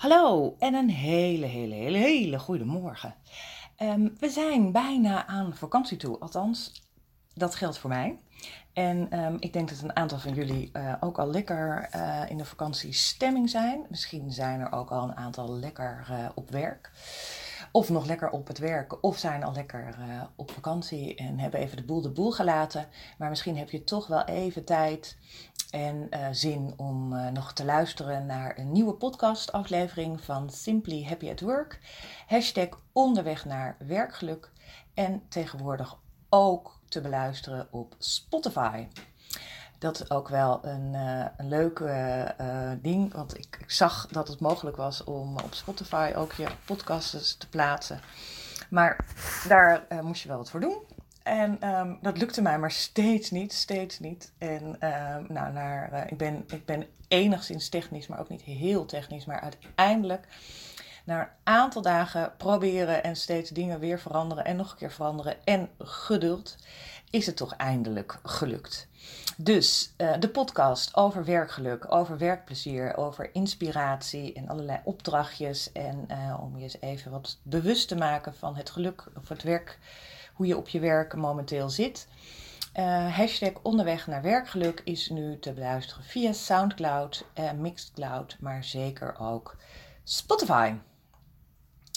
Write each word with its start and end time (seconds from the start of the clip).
Hallo 0.00 0.56
en 0.58 0.74
een 0.74 0.90
hele, 0.90 1.46
hele, 1.46 1.74
hele, 1.74 1.98
hele 1.98 2.38
goede 2.38 2.64
morgen. 2.64 3.14
Ehm, 3.76 4.08
we 4.18 4.28
zijn 4.28 4.72
bijna 4.72 5.26
aan 5.26 5.54
vakantie 5.54 5.96
toe, 5.96 6.18
althans, 6.18 6.82
dat 7.34 7.54
geldt 7.54 7.78
voor 7.78 7.90
mij. 7.90 8.18
En 8.72 9.10
ehm, 9.10 9.36
ik 9.38 9.52
denk 9.52 9.68
dat 9.68 9.80
een 9.80 9.96
aantal 9.96 10.18
van 10.18 10.34
jullie 10.34 10.70
uh, 10.72 10.94
ook 11.00 11.18
al 11.18 11.30
lekker 11.30 11.88
uh, 11.94 12.22
in 12.28 12.38
de 12.38 12.44
vakantiestemming 12.44 13.50
zijn. 13.50 13.86
Misschien 13.88 14.32
zijn 14.32 14.60
er 14.60 14.72
ook 14.72 14.90
al 14.90 15.02
een 15.02 15.16
aantal 15.16 15.52
lekker 15.52 16.06
uh, 16.10 16.28
op 16.34 16.50
werk. 16.50 16.90
Of 17.72 17.88
nog 17.88 18.06
lekker 18.06 18.30
op 18.30 18.46
het 18.46 18.58
werk, 18.58 19.02
of 19.04 19.18
zijn 19.18 19.44
al 19.44 19.52
lekker 19.52 19.94
op 20.36 20.50
vakantie 20.50 21.14
en 21.14 21.38
hebben 21.38 21.60
even 21.60 21.76
de 21.76 21.84
boel 21.84 22.00
de 22.00 22.10
boel 22.10 22.30
gelaten. 22.30 22.88
Maar 23.18 23.28
misschien 23.28 23.56
heb 23.56 23.70
je 23.70 23.84
toch 23.84 24.06
wel 24.06 24.24
even 24.24 24.64
tijd 24.64 25.16
en 25.70 26.06
uh, 26.10 26.26
zin 26.30 26.72
om 26.76 27.12
uh, 27.12 27.28
nog 27.28 27.52
te 27.52 27.64
luisteren 27.64 28.26
naar 28.26 28.58
een 28.58 28.72
nieuwe 28.72 28.92
podcastaflevering 28.92 30.20
van 30.20 30.50
Simply 30.50 31.04
Happy 31.04 31.30
at 31.30 31.40
Work. 31.40 31.80
Hashtag 32.26 32.68
onderweg 32.92 33.44
naar 33.44 33.76
werkgeluk. 33.78 34.50
En 34.94 35.22
tegenwoordig 35.28 35.96
ook 36.28 36.80
te 36.88 37.00
beluisteren 37.00 37.68
op 37.70 37.94
Spotify. 37.98 38.86
Dat 39.78 40.00
is 40.00 40.10
ook 40.10 40.28
wel 40.28 40.64
een, 40.64 40.94
uh, 40.94 41.24
een 41.36 41.48
leuk 41.48 41.82
ding, 42.82 43.12
want 43.12 43.38
ik, 43.38 43.56
ik, 43.60 43.70
zag 43.70 44.06
dat 44.06 44.28
het 44.28 44.40
mogelijk 44.40 44.76
was 44.76 45.04
om 45.04 45.38
op 45.38 45.54
Spotify 45.54 46.12
ook 46.16 46.32
je 46.32 46.48
podcasts 46.64 47.36
te 47.36 47.48
plaatsen. 47.48 48.00
Maar 48.70 49.04
daar 49.48 49.86
moest 50.02 50.22
je 50.22 50.28
wel 50.28 50.36
wat 50.36 50.50
voor 50.50 50.60
doen. 50.60 50.78
En 51.30 51.68
um, 51.78 51.98
dat 52.02 52.18
lukte 52.18 52.42
mij 52.42 52.58
maar 52.58 52.70
steeds 52.70 53.30
niet, 53.30 53.52
steeds 53.52 53.98
niet. 53.98 54.32
En 54.38 54.62
um, 54.64 55.26
nou, 55.28 55.52
naar, 55.52 55.92
uh, 55.92 56.00
ik, 56.06 56.18
ben, 56.18 56.44
ik 56.46 56.64
ben 56.64 56.86
enigszins 57.08 57.68
technisch, 57.68 58.06
maar 58.06 58.20
ook 58.20 58.28
niet 58.28 58.42
heel 58.42 58.84
technisch. 58.84 59.24
Maar 59.24 59.40
uiteindelijk, 59.40 60.26
na 61.04 61.20
een 61.20 61.28
aantal 61.42 61.82
dagen 61.82 62.32
proberen 62.36 63.02
en 63.02 63.16
steeds 63.16 63.50
dingen 63.50 63.78
weer 63.78 64.00
veranderen 64.00 64.44
en 64.44 64.56
nog 64.56 64.70
een 64.70 64.76
keer 64.76 64.90
veranderen 64.90 65.36
en 65.44 65.68
geduld, 65.78 66.56
is 67.10 67.26
het 67.26 67.36
toch 67.36 67.54
eindelijk 67.54 68.18
gelukt. 68.22 68.88
Dus 69.36 69.94
uh, 69.96 70.12
de 70.18 70.28
podcast 70.28 70.96
over 70.96 71.24
werkgeluk, 71.24 71.92
over 71.92 72.18
werkplezier, 72.18 72.96
over 72.96 73.34
inspiratie 73.34 74.32
en 74.32 74.48
allerlei 74.48 74.80
opdrachtjes. 74.84 75.72
En 75.72 76.06
uh, 76.10 76.38
om 76.40 76.56
je 76.56 76.62
eens 76.62 76.80
even 76.80 77.10
wat 77.10 77.38
bewust 77.42 77.88
te 77.88 77.96
maken 77.96 78.34
van 78.34 78.56
het 78.56 78.70
geluk 78.70 79.04
of 79.16 79.28
het 79.28 79.42
werk 79.42 79.78
hoe 80.34 80.46
je 80.46 80.56
op 80.56 80.68
je 80.68 80.80
werk 80.80 81.14
momenteel 81.14 81.70
zit. 81.70 82.08
Uh, 82.76 83.16
hashtag 83.16 83.52
onderweg 83.62 84.06
naar 84.06 84.22
werkgeluk 84.22 84.80
is 84.84 85.08
nu 85.08 85.38
te 85.38 85.52
beluisteren 85.52 86.04
via 86.04 86.32
Soundcloud, 86.32 87.24
uh, 87.38 87.52
Mixedcloud, 87.52 88.36
maar 88.40 88.64
zeker 88.64 89.18
ook 89.18 89.56
Spotify. 90.04 90.74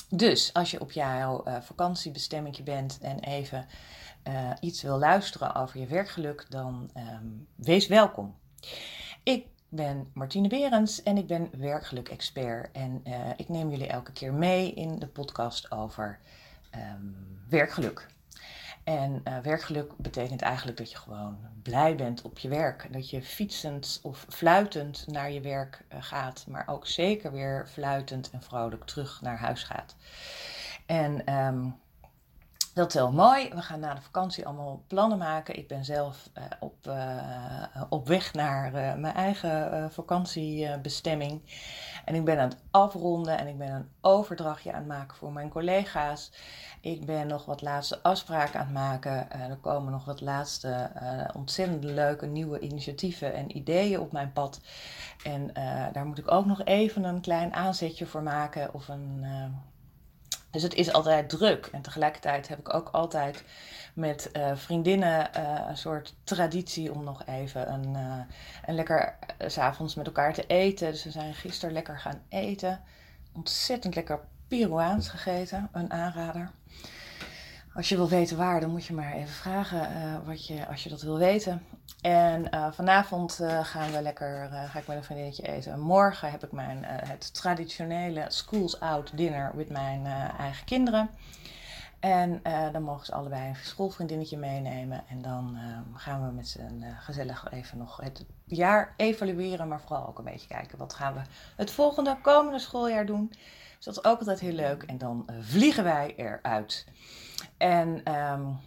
Dus 0.10 0.54
als 0.54 0.72
je 0.72 0.80
op 0.80 0.92
jouw 0.92 1.48
uh, 1.48 1.62
vakantiebestemming 1.62 2.64
bent 2.64 3.00
en 3.02 3.20
even 3.20 3.68
iets 4.60 4.82
wil 4.82 4.98
luisteren 4.98 5.56
over 5.56 5.80
je 5.80 5.88
werkgeluk, 5.88 6.46
dan 6.50 6.90
um, 6.98 7.48
wees 7.56 7.88
welkom. 7.88 8.36
Ik 9.24 9.48
ben 9.70 10.10
Martine 10.14 10.48
Berends 10.48 11.04
en 11.04 11.18
ik 11.18 11.28
ben 11.28 11.50
werkgeluk-expert. 11.58 12.72
En 12.72 13.04
ik 13.36 13.50
neem 13.50 13.70
jullie 13.70 13.88
elke 13.88 14.12
keer 14.12 14.34
mee 14.34 14.74
in 14.74 15.00
de 15.00 15.08
podcast 15.08 15.72
over 15.72 16.20
um, 16.76 17.16
werkgeluk. 17.50 18.08
En 18.84 19.22
uh, 19.28 19.38
werkgeluk 19.38 19.98
betekent 19.98 20.42
eigenlijk 20.42 20.78
dat 20.78 20.92
je 20.92 20.98
gewoon 20.98 21.38
blij 21.62 21.96
bent 21.96 22.22
op 22.22 22.40
je 22.40 22.48
werk. 22.48 22.88
Dat 22.92 23.10
je 23.10 23.22
fietsend 23.22 24.00
of 24.04 24.26
fluitend 24.30 25.06
naar 25.08 25.32
je 25.32 25.42
werk 25.42 25.84
uh, 25.94 25.98
gaat, 26.02 26.46
maar 26.48 26.68
ook 26.68 26.88
zeker 26.88 27.32
weer 27.32 27.68
fluitend 27.68 28.30
en 28.30 28.42
vrolijk 28.42 28.84
terug 28.84 29.22
naar 29.22 29.38
huis 29.38 29.64
gaat. 29.64 29.96
En 30.86 31.34
um, 31.34 31.76
dat 32.74 32.88
is 32.88 32.94
heel 32.94 33.12
mooi. 33.12 33.50
We 33.50 33.62
gaan 33.62 33.80
na 33.80 33.94
de 33.94 34.02
vakantie 34.02 34.46
allemaal 34.46 34.84
plannen 34.88 35.18
maken. 35.18 35.58
Ik 35.58 35.68
ben 35.68 35.86
zelf 35.86 36.30
uh, 36.38 36.44
op, 36.60 36.92
op 37.90 38.08
weg 38.08 38.34
naar 38.34 38.72
mijn 39.00 39.14
eigen 39.14 39.92
vakantiebestemming. 39.92 41.42
En 42.06 42.16
ik 42.16 42.26
ben 42.26 42.40
aan 42.40 42.50
het 42.50 42.64
afronden 42.72 43.38
en 43.38 43.48
ik 43.48 43.58
ben 43.58 43.72
een 43.72 43.90
overdrachtje 44.02 44.72
aan 44.72 44.78
het 44.78 44.88
maken 44.88 45.18
voor 45.18 45.32
mijn 45.32 45.50
collega's. 45.50 46.32
Ik 46.82 47.06
ben 47.06 47.28
nog 47.28 47.46
wat 47.46 47.62
laatste 47.62 48.04
afspraken 48.04 48.60
aan 48.60 48.66
het 48.66 48.74
maken. 48.74 49.32
Er 49.32 49.58
komen 49.58 49.92
nog 49.92 50.06
wat 50.06 50.22
laatste 50.22 50.92
ontzettend 51.36 51.84
leuke 51.84 52.26
nieuwe 52.26 52.60
initiatieven 52.60 53.34
en 53.34 53.58
ideeën 53.58 54.00
op 54.00 54.12
mijn 54.12 54.34
pad. 54.34 54.62
En 55.24 55.54
daar 55.94 56.06
moet 56.06 56.18
ik 56.18 56.32
ook 56.32 56.46
nog 56.46 56.64
even 56.64 57.04
een 57.04 57.22
klein 57.22 57.54
aanzetje 57.54 58.06
voor 58.06 58.24
maken. 58.24 58.74
Of 58.74 58.88
een, 58.88 59.26
dus 60.54 60.64
het 60.64 60.74
is 60.74 60.94
altijd 60.94 61.30
druk. 61.30 61.70
En 61.72 61.82
tegelijkertijd 61.82 62.48
heb 62.48 62.60
ik 62.60 62.74
ook 62.74 62.90
altijd 62.92 63.44
met 63.94 64.30
vriendinnen 64.54 65.30
een 65.70 65.78
soort 65.78 66.14
traditie 66.24 66.92
om 66.92 67.04
nog 67.04 67.26
even 67.26 67.74
een, 67.74 67.96
een 68.66 68.76
lekker 68.76 69.16
s 69.48 69.54
s'avonds 69.54 69.96
met 69.96 70.06
elkaar 70.06 70.34
te 70.34 70.46
eten. 70.48 70.92
Dus 70.92 71.04
we 71.04 71.12
zijn 71.12 71.34
gisteren 71.34 71.74
lekker 71.74 72.00
gaan 72.00 72.22
eten. 72.30 72.82
Ontzettend 73.34 73.96
lekker 73.96 74.20
Peruaans 74.48 75.10
gegeten, 75.10 75.70
een 75.72 75.92
aanrader. 75.92 76.52
Als 77.76 77.90
je 77.90 77.96
wil 77.96 78.10
weten 78.10 78.38
waar, 78.38 78.60
dan 78.60 78.70
moet 78.70 78.86
je 78.86 78.94
maar 78.94 79.14
even 79.14 79.34
vragen 79.34 79.92
uh, 79.92 80.28
wat 80.28 80.48
je, 80.48 80.68
als 80.68 80.84
je 80.84 80.90
dat 80.90 81.02
wil 81.02 81.18
weten. 81.18 81.66
En 82.02 82.48
uh, 82.54 82.72
vanavond 82.72 83.40
uh, 83.42 83.66
gaan 83.66 83.92
we 83.92 84.02
lekker, 84.02 84.50
ga 84.52 84.80
ik 84.80 84.88
met 84.88 84.98
een 84.98 85.04
vriendinnetje 85.04 85.48
eten. 85.48 85.80
Morgen 85.80 86.32
heb 86.32 86.44
ik 86.44 86.52
mijn, 86.52 86.84
het 86.84 87.34
traditionele 87.34 88.26
schools 88.28 88.80
out 88.80 89.18
dinner 89.18 89.52
met 89.56 89.70
mijn 89.70 90.06
eigen 90.38 90.66
kinderen. 90.66 91.10
En 92.00 92.42
dan 92.72 92.84
mogen 92.84 93.06
ze 93.06 93.14
allebei 93.14 93.50
een 93.50 93.56
schoolvriendinnetje 93.56 94.38
meenemen. 94.38 95.04
En 95.08 95.22
dan 95.22 95.58
gaan 95.94 96.26
we 96.28 96.32
met 96.34 96.48
z'n 96.48 96.86
gezellig 97.00 97.52
even 97.52 97.78
nog 97.78 97.98
het 97.98 98.26
jaar 98.46 98.94
evalueren. 98.98 99.68
Maar 99.68 99.82
vooral 99.82 100.08
ook 100.08 100.18
een 100.18 100.24
beetje 100.24 100.48
kijken 100.48 100.78
wat 100.78 100.94
gaan 100.94 101.14
we 101.14 101.22
het 101.56 101.72
volgende 101.72 102.18
komende 102.22 102.60
schooljaar 102.60 103.06
doen. 103.06 103.28
Dus 103.76 103.86
dat 103.86 103.98
is 103.98 104.12
ook 104.12 104.20
altijd 104.20 104.40
heel 104.40 104.54
leuk. 104.54 104.84
En 104.84 104.98
dan 104.98 105.30
vliegen 105.40 105.84
wij 105.84 106.14
eruit. 106.16 106.86
En 107.58 108.16
um, 108.16 108.60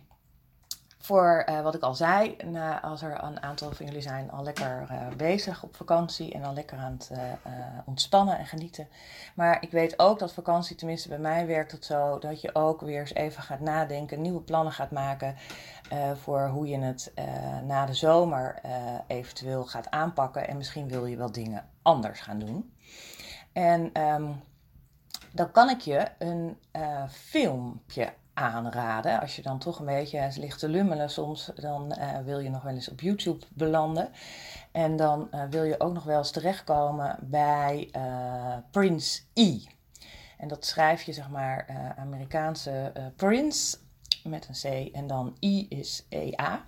voor 0.98 1.46
uh, 1.48 1.60
wat 1.60 1.74
ik 1.74 1.82
al 1.82 1.94
zei, 1.94 2.36
als 2.82 3.02
er 3.02 3.22
een 3.22 3.42
aantal 3.42 3.72
van 3.72 3.86
jullie 3.86 4.00
zijn 4.00 4.30
al 4.30 4.42
lekker 4.42 4.88
bezig 5.16 5.62
op 5.62 5.76
vakantie 5.76 6.32
en 6.32 6.44
al 6.44 6.52
lekker 6.52 6.78
aan 6.78 6.92
het 6.92 7.10
ontspannen 7.84 8.38
en 8.38 8.46
genieten. 8.46 8.88
Maar 9.34 9.62
ik 9.62 9.70
weet 9.70 9.98
ook 9.98 10.18
dat 10.18 10.32
vakantie, 10.32 10.76
tenminste 10.76 11.08
bij 11.08 11.18
mij 11.18 11.46
werkt 11.46 11.72
het 11.72 11.84
zo, 11.84 12.18
dat 12.18 12.40
je 12.40 12.54
ook 12.54 12.80
weer 12.80 13.00
eens 13.00 13.14
even 13.14 13.42
gaat 13.42 13.60
nadenken, 13.60 14.20
nieuwe 14.20 14.40
plannen 14.40 14.72
gaat 14.72 14.90
maken 14.90 15.36
voor 16.14 16.48
hoe 16.48 16.66
je 16.66 16.78
het 16.78 17.12
na 17.64 17.86
de 17.86 17.94
zomer 17.94 18.60
eventueel 19.06 19.64
gaat 19.64 19.90
aanpakken. 19.90 20.48
En 20.48 20.56
misschien 20.56 20.88
wil 20.88 21.06
je 21.06 21.16
wel 21.16 21.32
dingen 21.32 21.68
anders 21.82 22.20
gaan 22.20 22.38
doen. 22.38 22.76
En 23.52 24.02
um, 24.02 24.42
dan 25.32 25.50
kan 25.50 25.70
ik 25.70 25.80
je 25.80 26.08
een 26.18 26.58
filmpje 27.08 28.12
aanraden. 28.36 29.20
Als 29.20 29.36
je 29.36 29.42
dan 29.42 29.58
toch 29.58 29.78
een 29.78 29.86
beetje 29.86 30.30
ligt 30.36 30.58
te 30.58 30.68
lummelen 30.68 31.10
soms, 31.10 31.50
dan 31.54 31.96
uh, 31.98 32.18
wil 32.24 32.38
je 32.38 32.50
nog 32.50 32.62
wel 32.62 32.74
eens 32.74 32.90
op 32.90 33.00
YouTube 33.00 33.46
belanden. 33.48 34.08
En 34.72 34.96
dan 34.96 35.28
uh, 35.34 35.42
wil 35.50 35.64
je 35.64 35.80
ook 35.80 35.92
nog 35.92 36.04
wel 36.04 36.18
eens 36.18 36.30
terechtkomen 36.30 37.18
bij 37.20 37.90
Prince 38.70 39.22
E. 39.34 39.58
En 40.38 40.48
dat 40.48 40.64
schrijf 40.64 41.02
je 41.02 41.12
zeg 41.12 41.28
maar 41.28 41.66
Amerikaanse 41.96 42.92
Prince 43.16 43.76
met 44.24 44.48
een 44.48 44.88
C 44.88 44.94
en 44.94 45.06
dan 45.06 45.36
I 45.40 45.66
is 45.68 46.06
EA. 46.08 46.64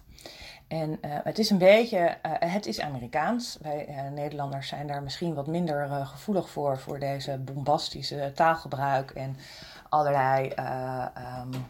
En 0.69 0.91
uh, 0.91 1.11
het 1.25 1.39
is 1.39 1.51
een 1.51 1.59
beetje, 1.59 1.99
uh, 1.99 2.33
het 2.39 2.67
is 2.67 2.81
Amerikaans. 2.81 3.59
Wij 3.63 3.89
uh, 3.89 4.11
Nederlanders 4.11 4.69
zijn 4.69 4.87
daar 4.87 5.03
misschien 5.03 5.35
wat 5.35 5.47
minder 5.47 6.07
gevoelig 6.07 6.51
voor, 6.51 6.79
voor 6.79 6.99
deze 6.99 7.39
bombastische 7.39 8.33
taalgebruik 8.35 9.11
en 9.11 9.37
allerlei, 9.89 10.53
um, 11.39 11.67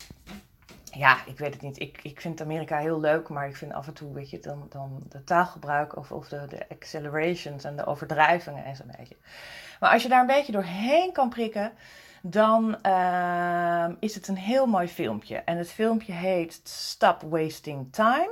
ja, 0.85 1.17
ik 1.27 1.39
weet 1.39 1.53
het 1.53 1.63
niet. 1.63 1.81
Ik, 1.81 2.01
ik 2.03 2.21
vind 2.21 2.41
Amerika 2.41 2.79
heel 2.79 3.01
leuk, 3.01 3.29
maar 3.29 3.49
ik 3.49 3.57
vind 3.57 3.73
af 3.73 3.87
en 3.87 3.95
toe, 3.95 4.13
weet 4.13 4.31
je, 4.31 4.41
dan, 4.41 4.67
dan 4.69 5.03
de 5.09 5.25
taalgebruik 5.25 5.97
of, 5.97 6.13
of 6.13 6.29
de, 6.29 6.47
de 6.49 6.69
accelerations 6.69 7.65
en 7.65 7.77
de 7.77 7.87
overdrijvingen 7.87 8.65
en 8.65 8.77
zo'n 8.77 8.93
beetje. 8.99 9.17
Maar 9.81 9.91
als 9.91 10.03
je 10.03 10.09
daar 10.09 10.21
een 10.21 10.27
beetje 10.27 10.53
doorheen 10.53 11.13
kan 11.13 11.29
prikken, 11.29 11.73
dan 12.23 12.83
ehm, 12.83 13.95
is 14.01 14.15
het 14.15 14.29
een 14.29 14.37
heel 14.37 14.67
mooi 14.67 14.89
filmpje. 14.89 15.37
En 15.37 15.57
het 15.57 15.71
filmpje 15.71 16.13
heet 16.13 16.61
Stop 16.65 17.23
Wasting 17.23 17.93
Time. 17.93 18.31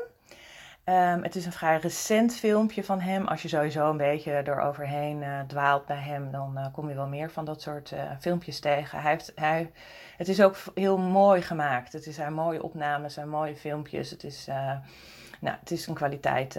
Um, 0.88 1.22
het 1.22 1.36
is 1.36 1.46
een 1.46 1.52
vrij 1.52 1.78
recent 1.78 2.36
filmpje 2.36 2.84
van 2.84 3.00
hem. 3.00 3.26
Als 3.26 3.42
je 3.42 3.48
sowieso 3.48 3.90
een 3.90 3.96
beetje 3.96 4.42
eroverheen 4.44 5.22
uh, 5.22 5.40
dwaalt 5.40 5.86
bij 5.86 5.96
hem, 5.96 6.30
dan 6.30 6.58
uh, 6.58 6.66
kom 6.72 6.88
je 6.88 6.94
wel 6.94 7.06
meer 7.06 7.30
van 7.30 7.44
dat 7.44 7.62
soort 7.62 7.90
uh, 7.90 8.10
filmpjes 8.20 8.60
tegen. 8.60 9.00
Hij 9.00 9.10
heeft, 9.10 9.32
hij, 9.34 9.72
het 10.16 10.28
is 10.28 10.42
ook 10.42 10.56
heel 10.74 10.98
mooi 10.98 11.42
gemaakt. 11.42 11.92
Het 11.92 12.04
zijn 12.04 12.32
mooie 12.32 12.62
opnames 12.62 13.14
zijn 13.14 13.28
mooie 13.28 13.56
filmpjes. 13.56 14.10
Het 14.10 14.24
is, 14.24 14.46
nou, 15.40 15.56
het 15.60 15.70
is 15.70 15.86
een 15.86 15.94
kwaliteit, 15.94 16.58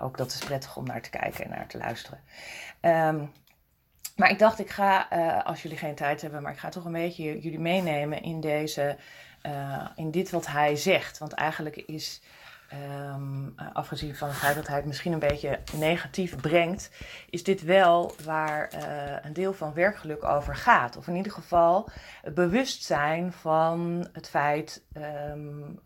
ook 0.00 0.16
dat 0.16 0.32
is 0.32 0.38
prettig 0.38 0.76
om 0.76 0.84
naar 0.84 1.02
te 1.02 1.10
kijken 1.10 1.44
en 1.44 1.50
naar 1.50 1.66
te 1.66 1.78
luisteren. 1.78 2.20
Um, 2.80 3.32
Maar 4.16 4.30
ik 4.30 4.38
dacht, 4.38 4.58
ik 4.58 4.70
ga, 4.70 5.06
als 5.44 5.62
jullie 5.62 5.78
geen 5.78 5.94
tijd 5.94 6.22
hebben, 6.22 6.42
maar 6.42 6.52
ik 6.52 6.58
ga 6.58 6.68
toch 6.68 6.84
een 6.84 6.92
beetje 6.92 7.40
jullie 7.40 7.60
meenemen 7.60 8.22
in 8.22 8.40
deze, 8.40 8.96
in 9.94 10.10
dit 10.10 10.30
wat 10.30 10.46
hij 10.46 10.76
zegt. 10.76 11.18
Want 11.18 11.32
eigenlijk 11.32 11.76
is, 11.76 12.22
um, 13.14 13.54
afgezien 13.72 14.16
van 14.16 14.28
het 14.28 14.36
feit 14.36 14.54
dat 14.54 14.66
hij 14.66 14.76
het 14.76 14.86
misschien 14.86 15.12
een 15.12 15.18
beetje 15.18 15.58
negatief 15.76 16.36
brengt, 16.36 16.90
is 17.30 17.44
dit 17.44 17.62
wel 17.62 18.14
waar 18.24 18.70
uh, 18.74 19.16
een 19.22 19.32
deel 19.32 19.52
van 19.52 19.74
werkgeluk 19.74 20.24
over 20.24 20.56
gaat. 20.56 20.96
Of 20.96 21.06
in 21.06 21.16
ieder 21.16 21.32
geval 21.32 21.88
het 22.22 22.34
bewustzijn 22.34 23.32
van 23.32 24.08
het 24.12 24.28
feit 24.28 24.82
um, 25.32 25.80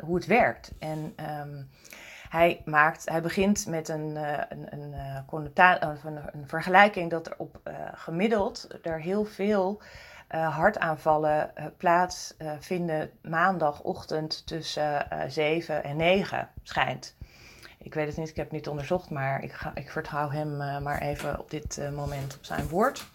hoe 0.00 0.14
het 0.14 0.26
werkt. 0.26 0.72
En 0.78 1.14
um, 1.40 1.70
hij, 2.28 2.62
maakt, 2.64 3.08
hij 3.08 3.22
begint 3.22 3.66
met 3.66 3.88
een, 3.88 4.16
een, 4.48 4.66
een, 4.70 4.94
een, 6.32 6.46
vergelijking 6.46 7.10
dat 7.10 7.26
er 7.26 7.34
op 7.38 7.60
gemiddeld 7.94 8.68
er 8.82 9.00
heel 9.00 9.24
veel 9.24 9.82
hartaanvallen 10.30 11.52
plaatsvinden 11.76 13.10
maandagochtend 13.22 14.46
tussen 14.46 15.06
7 15.28 15.84
en 15.84 15.96
9 15.96 16.48
schijnt. 16.62 17.16
Ik 17.78 17.94
weet 17.94 18.06
het 18.06 18.16
niet, 18.16 18.28
ik 18.28 18.36
heb 18.36 18.44
het 18.44 18.54
niet 18.54 18.68
onderzocht, 18.68 19.10
maar 19.10 19.42
ik, 19.42 19.52
ga, 19.52 19.72
ik 19.74 19.90
vertrouw 19.90 20.30
hem 20.30 20.56
maar 20.82 21.00
even 21.00 21.38
op 21.38 21.50
dit 21.50 21.80
moment 21.94 22.36
op 22.36 22.44
zijn 22.44 22.68
woord. 22.68 23.06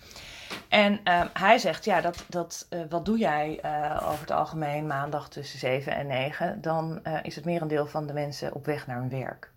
En 0.70 1.00
uh, 1.04 1.24
hij 1.34 1.58
zegt, 1.58 1.86
ja, 1.86 2.02
dat, 2.02 2.26
dat, 2.30 2.68
uh, 2.70 2.80
wat 2.90 3.06
doe 3.06 3.18
jij 3.18 3.60
uh, 3.66 4.08
over 4.08 4.20
het 4.20 4.32
algemeen 4.32 4.88
maandag 4.88 5.30
tussen 5.30 5.60
7 5.60 5.96
en 5.96 6.08
9? 6.08 6.62
Dan 6.62 7.02
is 7.24 7.36
het 7.36 7.46
merendeel 7.46 7.88
van 7.88 8.08
de 8.08 8.14
mensen 8.14 8.54
op 8.54 8.66
weg 8.66 8.88
naar 8.88 8.98
hun 8.98 9.10
werk. 9.10 9.52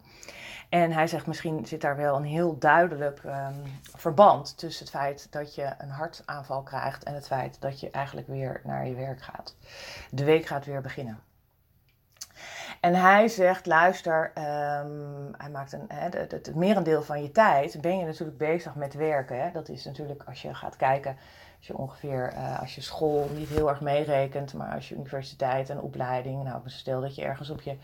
En 0.69 0.93
hij 0.93 1.07
zegt, 1.07 1.27
misschien 1.27 1.67
zit 1.67 1.81
daar 1.81 1.97
wel 1.97 2.17
een 2.17 2.25
heel 2.25 2.59
duidelijk 2.59 3.23
um, 3.25 3.63
verband 3.97 4.59
tussen 4.59 4.85
het 4.85 4.95
feit 4.95 5.27
dat 5.31 5.55
je 5.55 5.75
een 5.79 5.91
hartaanval 5.91 6.63
krijgt 6.63 7.05
en 7.05 7.15
het 7.15 7.27
feit 7.27 7.61
dat 7.61 7.81
je 7.81 7.91
eigenlijk 7.91 8.27
weer 8.27 8.61
naar 8.65 8.87
je 8.87 8.95
werk 8.95 9.23
gaat. 9.23 9.57
De 10.11 10.25
week 10.25 10.47
gaat 10.47 10.65
weer 10.65 10.81
beginnen. 10.81 11.19
En 12.81 12.95
hij 12.95 13.29
zegt, 13.29 13.67
luister, 13.67 14.33
um, 14.35 15.35
hij 15.37 15.51
maakt 15.53 15.73
een, 15.73 15.85
het, 15.89 16.31
het, 16.31 16.55
merendeel 16.55 17.03
van 17.03 17.23
je 17.23 17.31
tijd 17.31 17.81
ben 17.81 17.99
je 17.99 18.05
natuurlijk 18.05 18.39
bezig 18.39 18.75
met 18.75 18.95
werken. 18.95 19.53
Dat 19.53 19.69
is 19.69 19.85
natuurlijk 19.85 20.23
als 20.27 20.43
je 20.43 20.55
gaat 20.55 20.77
kijken, 20.77 21.17
als 21.57 21.67
je 21.67 21.77
ongeveer, 21.77 22.33
uh, 22.33 22.61
als 22.61 22.75
je 22.75 22.81
school 22.81 23.29
niet 23.35 23.49
heel 23.49 23.69
erg 23.69 23.81
meerekent, 23.81 24.55
maar 24.55 24.75
als 24.75 24.89
je 24.89 24.95
universiteit 24.95 25.71
en 25.71 25.81
opleiding, 25.81 26.45
nou 26.45 26.61
stel 26.65 27.01
dat 27.01 27.15
je 27.15 27.23
ergens 27.23 27.51
op 27.51 27.61
je 27.61 27.77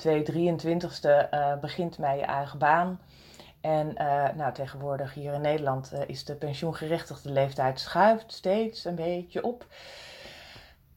2, 0.00 0.22
23ste 0.22 1.30
uh, 1.30 1.58
begint 1.60 1.98
met 1.98 2.18
je 2.18 2.24
eigen 2.24 2.58
baan. 2.58 3.00
En 3.60 3.94
uh, 3.98 4.28
nou, 4.34 4.52
tegenwoordig 4.52 5.14
hier 5.14 5.32
in 5.34 5.40
Nederland 5.40 5.92
is 6.06 6.24
de 6.24 6.34
pensioengerechtigde 6.34 7.32
leeftijd 7.32 7.80
schuift 7.80 8.32
steeds 8.32 8.84
een 8.84 8.94
beetje 8.94 9.44
op. 9.44 9.66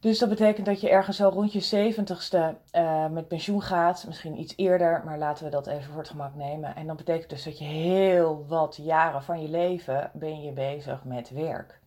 Dus 0.00 0.18
dat 0.18 0.28
betekent 0.28 0.66
dat 0.66 0.80
je 0.80 0.90
ergens 0.90 1.16
zo 1.16 1.28
rond 1.28 1.52
je 1.52 1.60
zeventigste 1.60 2.56
uh, 2.72 3.08
met 3.08 3.28
pensioen 3.28 3.62
gaat. 3.62 4.04
Misschien 4.06 4.38
iets 4.38 4.52
eerder, 4.56 5.02
maar 5.04 5.18
laten 5.18 5.44
we 5.44 5.50
dat 5.50 5.66
even 5.66 5.84
voor 5.84 5.98
het 5.98 6.10
gemak 6.10 6.34
nemen. 6.34 6.76
En 6.76 6.86
dat 6.86 6.96
betekent 6.96 7.30
dus 7.30 7.44
dat 7.44 7.58
je 7.58 7.64
heel 7.64 8.44
wat 8.48 8.78
jaren 8.82 9.22
van 9.22 9.42
je 9.42 9.48
leven 9.48 10.10
ben 10.12 10.42
je 10.42 10.52
bezig 10.52 11.04
met 11.04 11.30
werk. 11.30 11.80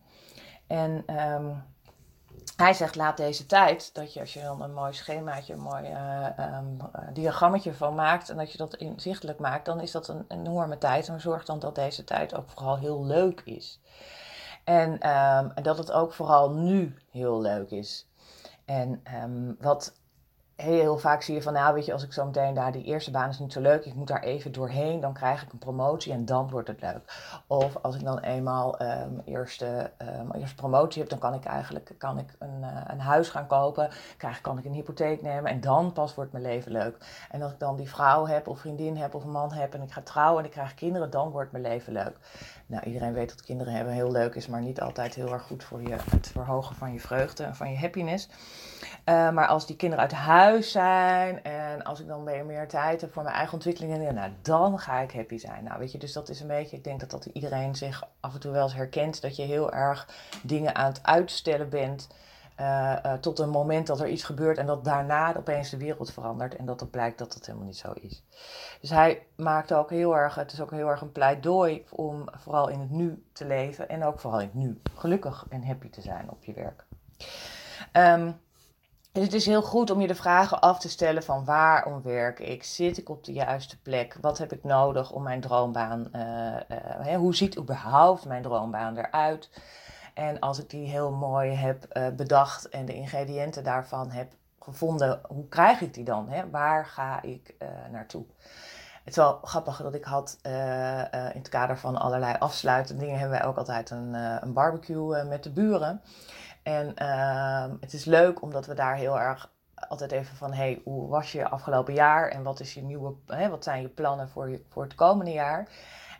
En 0.66 1.04
um, 1.32 1.62
hij 2.56 2.72
zegt, 2.72 2.94
laat 2.94 3.16
deze 3.16 3.46
tijd, 3.46 3.94
dat 3.94 4.12
je 4.12 4.20
als 4.20 4.32
je 4.32 4.40
dan 4.40 4.62
een 4.62 4.74
mooi 4.74 4.92
schemaatje, 4.92 5.52
een 5.52 5.60
mooi 5.60 5.90
uh, 5.90 6.26
um, 6.58 6.78
diagrammetje 7.12 7.74
van 7.74 7.94
maakt 7.94 8.28
en 8.28 8.36
dat 8.36 8.52
je 8.52 8.58
dat 8.58 8.74
inzichtelijk 8.74 9.38
maakt, 9.38 9.64
dan 9.64 9.80
is 9.80 9.90
dat 9.90 10.08
een 10.08 10.24
enorme 10.28 10.78
tijd. 10.78 11.08
En 11.08 11.20
zorg 11.20 11.44
dan 11.44 11.58
dat 11.58 11.74
deze 11.74 12.04
tijd 12.04 12.34
ook 12.34 12.50
vooral 12.50 12.78
heel 12.78 13.04
leuk 13.04 13.40
is. 13.44 13.80
En, 14.64 14.98
en 14.98 15.62
dat 15.62 15.78
het 15.78 15.92
ook 15.92 16.12
vooral 16.12 16.50
nu 16.50 16.94
heel 17.10 17.40
leuk 17.40 17.70
is. 17.70 18.08
En 18.64 19.02
um, 19.22 19.56
wat 19.60 19.92
heel 20.62 20.98
vaak 20.98 21.22
zie 21.22 21.34
je 21.34 21.42
van, 21.42 21.52
nou 21.52 21.74
weet 21.74 21.84
je, 21.84 21.92
als 21.92 22.02
ik 22.02 22.12
zo 22.12 22.24
meteen 22.24 22.54
daar, 22.54 22.72
die 22.72 22.84
eerste 22.84 23.10
baan 23.10 23.28
is 23.28 23.38
niet 23.38 23.52
zo 23.52 23.60
leuk, 23.60 23.84
ik 23.84 23.94
moet 23.94 24.06
daar 24.06 24.22
even 24.22 24.52
doorheen, 24.52 25.00
dan 25.00 25.12
krijg 25.12 25.42
ik 25.42 25.52
een 25.52 25.58
promotie 25.58 26.12
en 26.12 26.24
dan 26.24 26.50
wordt 26.50 26.68
het 26.68 26.80
leuk. 26.80 27.00
Of 27.46 27.76
als 27.82 27.94
ik 27.94 28.04
dan 28.04 28.18
eenmaal 28.18 28.82
um, 28.82 29.22
eerste, 29.24 29.90
um, 30.20 30.32
eerste 30.32 30.54
promotie 30.54 31.00
heb, 31.00 31.10
dan 31.10 31.18
kan 31.18 31.34
ik 31.34 31.44
eigenlijk 31.44 31.94
kan 31.98 32.18
ik 32.18 32.34
een, 32.38 32.60
uh, 32.60 32.80
een 32.86 33.00
huis 33.00 33.28
gaan 33.28 33.46
kopen, 33.46 33.90
krijg, 34.16 34.40
kan 34.40 34.58
ik 34.58 34.64
een 34.64 34.72
hypotheek 34.72 35.22
nemen 35.22 35.50
en 35.50 35.60
dan 35.60 35.92
pas 35.92 36.14
wordt 36.14 36.32
mijn 36.32 36.44
leven 36.44 36.72
leuk. 36.72 37.26
En 37.30 37.42
als 37.42 37.52
ik 37.52 37.58
dan 37.58 37.76
die 37.76 37.88
vrouw 37.88 38.26
heb 38.26 38.48
of 38.48 38.60
vriendin 38.60 38.96
heb 38.96 39.14
of 39.14 39.24
een 39.24 39.30
man 39.30 39.52
heb 39.52 39.74
en 39.74 39.82
ik 39.82 39.92
ga 39.92 40.00
trouwen 40.02 40.38
en 40.38 40.44
ik 40.44 40.52
krijg 40.52 40.74
kinderen, 40.74 41.10
dan 41.10 41.30
wordt 41.30 41.52
mijn 41.52 41.64
leven 41.64 41.92
leuk. 41.92 42.16
Nou, 42.66 42.84
iedereen 42.84 43.12
weet 43.12 43.28
dat 43.28 43.42
kinderen 43.42 43.72
hebben 43.72 43.92
heel 43.92 44.10
leuk 44.10 44.34
is, 44.34 44.46
maar 44.46 44.60
niet 44.60 44.80
altijd 44.80 45.14
heel 45.14 45.32
erg 45.32 45.42
goed 45.42 45.64
voor 45.64 45.82
je, 45.82 45.96
het 46.10 46.28
verhogen 46.28 46.76
van 46.76 46.92
je 46.92 47.00
vreugde 47.00 47.44
en 47.44 47.56
van 47.56 47.70
je 47.70 47.78
happiness. 47.78 48.28
Uh, 49.08 49.30
maar 49.30 49.46
als 49.46 49.66
die 49.66 49.76
kinderen 49.76 50.04
uit 50.04 50.12
huis 50.12 50.70
zijn 50.70 51.44
en 51.44 51.84
als 51.84 52.00
ik 52.00 52.06
dan 52.06 52.24
weer 52.24 52.44
meer 52.44 52.68
tijd 52.68 53.00
heb 53.00 53.12
voor 53.12 53.22
mijn 53.22 53.34
eigen 53.34 53.54
ontwikkelingen, 53.54 54.14
nou, 54.14 54.32
dan 54.42 54.78
ga 54.78 54.98
ik 54.98 55.12
happy 55.12 55.38
zijn. 55.38 55.64
Nou, 55.64 55.78
weet 55.78 55.92
je, 55.92 55.98
dus 55.98 56.12
dat 56.12 56.28
is 56.28 56.40
een 56.40 56.46
beetje, 56.46 56.76
ik 56.76 56.84
denk 56.84 57.00
dat, 57.00 57.10
dat 57.10 57.24
iedereen 57.24 57.74
zich 57.74 58.08
af 58.20 58.34
en 58.34 58.40
toe 58.40 58.52
wel 58.52 58.62
eens 58.62 58.74
herkent, 58.74 59.22
dat 59.22 59.36
je 59.36 59.42
heel 59.42 59.72
erg 59.72 60.08
dingen 60.42 60.74
aan 60.74 60.86
het 60.86 61.02
uitstellen 61.02 61.68
bent. 61.68 62.08
Uh, 62.60 63.12
tot 63.12 63.38
een 63.38 63.50
moment 63.50 63.86
dat 63.86 64.00
er 64.00 64.08
iets 64.08 64.22
gebeurt 64.22 64.58
en 64.58 64.66
dat 64.66 64.84
daarna 64.84 65.36
opeens 65.36 65.70
de 65.70 65.76
wereld 65.76 66.12
verandert 66.12 66.56
en 66.56 66.66
dat 66.66 66.80
het 66.80 66.90
blijkt 66.90 67.18
dat 67.18 67.32
dat 67.32 67.46
helemaal 67.46 67.66
niet 67.66 67.76
zo 67.76 67.92
is. 67.92 68.22
Dus 68.80 68.90
hij 68.90 69.26
maakt 69.36 69.72
ook 69.72 69.90
heel 69.90 70.16
erg, 70.16 70.34
het 70.34 70.52
is 70.52 70.60
ook 70.60 70.70
heel 70.70 70.88
erg 70.88 71.00
een 71.00 71.12
pleidooi 71.12 71.84
om 71.90 72.24
vooral 72.36 72.68
in 72.68 72.80
het 72.80 72.90
nu 72.90 73.24
te 73.32 73.46
leven 73.46 73.88
en 73.88 74.04
ook 74.04 74.20
vooral 74.20 74.40
in 74.40 74.46
het 74.46 74.54
nu 74.54 74.80
gelukkig 74.94 75.46
en 75.48 75.64
happy 75.64 75.90
te 75.90 76.00
zijn 76.00 76.30
op 76.30 76.44
je 76.44 76.52
werk. 76.52 76.84
Um, 77.92 78.40
dus 79.12 79.24
het 79.24 79.34
is 79.34 79.46
heel 79.46 79.62
goed 79.62 79.90
om 79.90 80.00
je 80.00 80.06
de 80.06 80.14
vragen 80.14 80.60
af 80.60 80.78
te 80.78 80.88
stellen 80.88 81.22
van 81.22 81.44
waarom 81.44 82.02
werk 82.02 82.38
ik? 82.38 82.64
Zit 82.64 82.98
ik 82.98 83.08
op 83.08 83.24
de 83.24 83.32
juiste 83.32 83.80
plek? 83.80 84.16
Wat 84.20 84.38
heb 84.38 84.52
ik 84.52 84.64
nodig 84.64 85.10
om 85.10 85.22
mijn 85.22 85.40
droombaan? 85.40 86.08
Uh, 86.16 87.16
hoe 87.16 87.34
ziet 87.34 87.58
überhaupt 87.58 88.24
mijn 88.24 88.42
droombaan 88.42 88.96
eruit? 88.96 89.50
En 90.14 90.38
als 90.38 90.58
ik 90.58 90.70
die 90.70 90.88
heel 90.88 91.10
mooi 91.10 91.50
heb 91.50 91.86
uh, 91.92 92.08
bedacht 92.08 92.68
en 92.68 92.84
de 92.84 92.94
ingrediënten 92.94 93.64
daarvan 93.64 94.10
heb 94.10 94.32
gevonden, 94.58 95.20
hoe 95.28 95.48
krijg 95.48 95.80
ik 95.80 95.94
die 95.94 96.04
dan? 96.04 96.28
Hè? 96.28 96.50
Waar 96.50 96.86
ga 96.86 97.22
ik 97.22 97.54
naartoe? 97.90 98.24
Het 99.04 99.16
is 99.16 99.22
wel 99.22 99.38
grappig 99.42 99.82
dat 99.82 99.94
ik 99.94 100.04
had 100.04 100.38
in 100.42 101.40
het 101.40 101.48
kader 101.48 101.78
van 101.78 101.96
allerlei 101.96 102.36
afsluitende 102.38 103.00
dingen, 103.02 103.18
hebben 103.18 103.38
wij 103.38 103.46
ook 103.46 103.56
altijd 103.56 103.90
een, 103.90 104.14
een 104.14 104.52
barbecue 104.52 105.24
met 105.24 105.42
de 105.42 105.50
buren. 105.50 106.02
En 106.68 106.94
uh, 107.02 107.64
het 107.80 107.92
is 107.92 108.04
leuk 108.04 108.42
omdat 108.42 108.66
we 108.66 108.74
daar 108.74 108.96
heel 108.96 109.18
erg 109.18 109.50
altijd 109.74 110.12
even 110.12 110.36
van, 110.36 110.52
hey, 110.52 110.80
hoe 110.84 111.08
was 111.08 111.32
je 111.32 111.48
afgelopen 111.48 111.94
jaar 111.94 112.28
en 112.28 112.42
wat, 112.42 112.60
is 112.60 112.74
je 112.74 112.82
nieuwe, 112.82 113.14
hè, 113.26 113.48
wat 113.48 113.64
zijn 113.64 113.82
je 113.82 113.88
plannen 113.88 114.28
voor, 114.28 114.50
je, 114.50 114.64
voor 114.68 114.82
het 114.82 114.94
komende 114.94 115.32
jaar? 115.32 115.68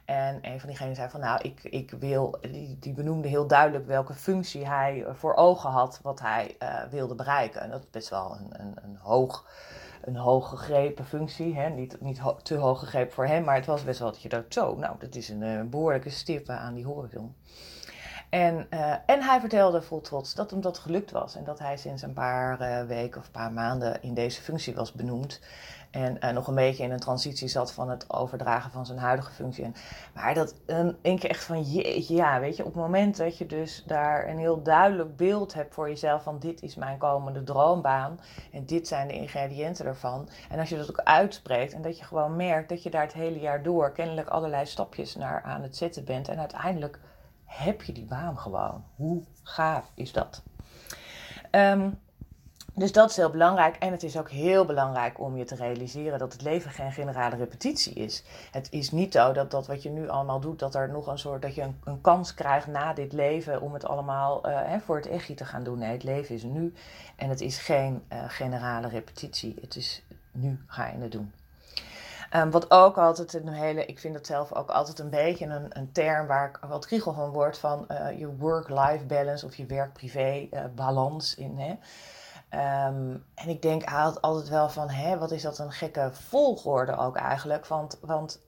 En 0.04 0.38
een 0.42 0.60
van 0.60 0.68
diegenen 0.68 0.94
zei 0.94 1.08
van, 1.10 1.20
nou, 1.20 1.40
ik, 1.42 1.62
ik 1.62 1.90
wil, 1.90 2.38
die, 2.40 2.78
die 2.78 2.92
benoemde 2.92 3.28
heel 3.28 3.46
duidelijk 3.46 3.86
welke 3.86 4.14
functie 4.14 4.66
hij 4.66 5.06
voor 5.12 5.34
ogen 5.34 5.70
had, 5.70 6.00
wat 6.02 6.20
hij 6.20 6.56
uh, 6.62 6.82
wilde 6.90 7.14
bereiken. 7.14 7.60
En 7.60 7.70
dat 7.70 7.80
is 7.80 7.90
best 7.90 8.08
wel 8.08 8.36
een, 8.38 8.60
een, 8.60 8.76
een 8.82 8.96
hoog, 8.96 9.46
een 10.02 10.16
hoog 10.16 10.48
gegrepen 10.48 11.04
functie. 11.04 11.54
Hè? 11.54 11.68
Niet, 11.68 12.00
niet 12.00 12.20
te 12.42 12.56
hoog 12.56 12.78
gegrepen 12.78 13.14
voor 13.14 13.26
hem, 13.26 13.44
maar 13.44 13.54
het 13.54 13.66
was 13.66 13.84
best 13.84 13.98
wel 13.98 14.10
dat 14.10 14.22
je 14.22 14.28
dacht, 14.28 14.54
zo, 14.54 14.76
nou, 14.76 14.96
dat 14.98 15.14
is 15.14 15.28
een, 15.28 15.42
een 15.42 15.70
behoorlijke 15.70 16.10
stip 16.10 16.48
aan 16.48 16.74
die 16.74 16.86
horizon. 16.86 17.34
En, 18.28 18.66
uh, 18.70 18.92
en 19.06 19.22
hij 19.22 19.40
vertelde 19.40 19.82
vol 19.82 20.00
trots 20.00 20.34
dat 20.34 20.50
hem 20.50 20.60
dat 20.60 20.78
gelukt 20.78 21.10
was. 21.10 21.36
En 21.36 21.44
dat 21.44 21.58
hij 21.58 21.76
sinds 21.76 22.02
een 22.02 22.12
paar 22.12 22.60
uh, 22.60 22.86
weken 22.86 23.20
of 23.20 23.26
een 23.26 23.32
paar 23.32 23.52
maanden 23.52 24.02
in 24.02 24.14
deze 24.14 24.42
functie 24.42 24.74
was 24.74 24.92
benoemd. 24.92 25.40
En 25.90 26.16
uh, 26.20 26.30
nog 26.30 26.46
een 26.46 26.54
beetje 26.54 26.82
in 26.82 26.90
een 26.90 26.98
transitie 26.98 27.48
zat 27.48 27.72
van 27.72 27.90
het 27.90 28.12
overdragen 28.12 28.70
van 28.70 28.86
zijn 28.86 28.98
huidige 28.98 29.30
functie. 29.30 29.64
En, 29.64 29.74
maar 30.14 30.34
dat 30.34 30.54
een, 30.66 30.96
een 31.02 31.18
keer 31.18 31.30
echt 31.30 31.44
van 31.44 31.62
jeetje, 31.62 32.14
ja, 32.14 32.40
weet 32.40 32.56
je, 32.56 32.64
op 32.64 32.72
het 32.72 32.82
moment 32.82 33.16
dat 33.16 33.38
je 33.38 33.46
dus 33.46 33.84
daar 33.86 34.28
een 34.28 34.38
heel 34.38 34.62
duidelijk 34.62 35.16
beeld 35.16 35.54
hebt 35.54 35.74
voor 35.74 35.88
jezelf 35.88 36.22
van 36.22 36.38
dit 36.38 36.62
is 36.62 36.74
mijn 36.74 36.98
komende 36.98 37.42
droombaan 37.42 38.20
en 38.52 38.66
dit 38.66 38.88
zijn 38.88 39.08
de 39.08 39.14
ingrediënten 39.14 39.86
ervan. 39.86 40.28
En 40.50 40.58
als 40.58 40.68
je 40.68 40.76
dat 40.76 40.90
ook 40.90 41.00
uitspreekt 41.04 41.72
en 41.72 41.82
dat 41.82 41.98
je 41.98 42.04
gewoon 42.04 42.36
merkt 42.36 42.68
dat 42.68 42.82
je 42.82 42.90
daar 42.90 43.02
het 43.02 43.12
hele 43.12 43.40
jaar 43.40 43.62
door 43.62 43.92
kennelijk 43.92 44.28
allerlei 44.28 44.66
stapjes 44.66 45.16
naar 45.16 45.42
aan 45.42 45.62
het 45.62 45.76
zetten 45.76 46.04
bent 46.04 46.28
en 46.28 46.38
uiteindelijk 46.38 46.98
heb 47.48 47.82
je 47.82 47.92
die 47.92 48.04
baan 48.04 48.38
gewoon. 48.38 48.84
Hoe 48.96 49.22
gaaf 49.42 49.90
is 49.94 50.12
dat? 50.12 50.42
Um, 51.50 51.98
dus 52.74 52.92
dat 52.92 53.10
is 53.10 53.16
heel 53.16 53.30
belangrijk. 53.30 53.76
En 53.76 53.92
het 53.92 54.02
is 54.02 54.16
ook 54.16 54.30
heel 54.30 54.64
belangrijk 54.64 55.20
om 55.20 55.36
je 55.36 55.44
te 55.44 55.54
realiseren 55.54 56.18
dat 56.18 56.32
het 56.32 56.42
leven 56.42 56.70
geen 56.70 56.92
generale 56.92 57.36
repetitie 57.36 57.94
is. 57.94 58.24
Het 58.50 58.70
is 58.70 58.90
niet 58.90 59.12
zo 59.12 59.32
dat 59.32 59.50
dat 59.50 59.66
wat 59.66 59.82
je 59.82 59.90
nu 59.90 60.08
allemaal 60.08 60.40
doet, 60.40 60.58
dat 60.58 60.74
er 60.74 60.88
nog 60.88 61.06
een 61.06 61.18
soort 61.18 61.42
dat 61.42 61.54
je 61.54 61.62
een, 61.62 61.80
een 61.84 62.00
kans 62.00 62.34
krijgt 62.34 62.66
na 62.66 62.92
dit 62.92 63.12
leven 63.12 63.60
om 63.60 63.72
het 63.72 63.84
allemaal 63.84 64.42
hè, 64.42 64.80
voor 64.80 64.96
het 64.96 65.06
echtje 65.06 65.34
te 65.34 65.44
gaan 65.44 65.64
doen. 65.64 65.78
Nee, 65.78 65.92
het 65.92 66.04
leven 66.04 66.34
is 66.34 66.42
nu 66.42 66.74
en 67.16 67.28
het 67.28 67.40
is 67.40 67.58
geen 67.58 68.02
uh, 68.12 68.24
generale 68.26 68.88
repetitie. 68.88 69.56
Het 69.60 69.76
is 69.76 70.02
nu 70.32 70.64
ga 70.66 70.86
je 70.86 70.98
het 70.98 71.12
doen. 71.12 71.32
Um, 72.34 72.50
wat 72.50 72.70
ook 72.70 72.98
altijd 72.98 73.34
een 73.34 73.48
hele, 73.48 73.86
ik 73.86 73.98
vind 73.98 74.14
dat 74.14 74.26
zelf 74.26 74.52
ook 74.52 74.70
altijd 74.70 74.98
een 74.98 75.10
beetje 75.10 75.46
een, 75.46 75.66
een 75.68 75.92
term 75.92 76.26
waar 76.26 76.48
ik 76.48 76.58
wat 76.68 76.86
kriegel 76.86 77.12
van 77.12 77.30
word, 77.30 77.58
van 77.58 77.84
uh, 77.88 78.18
je 78.18 78.36
work-life 78.36 79.04
balance 79.06 79.46
of 79.46 79.56
je 79.56 79.66
werk-privé 79.66 80.48
uh, 80.50 80.64
balans 80.74 81.34
in. 81.34 81.58
Hè? 81.58 81.70
Um, 82.86 83.24
en 83.34 83.48
ik 83.48 83.62
denk 83.62 83.84
altijd 84.20 84.48
wel 84.48 84.68
van, 84.68 84.90
hè, 84.90 85.18
wat 85.18 85.30
is 85.30 85.42
dat 85.42 85.58
een 85.58 85.72
gekke 85.72 86.10
volgorde 86.12 86.96
ook 86.96 87.16
eigenlijk? 87.16 87.66
Want, 87.66 87.98
want 88.00 88.40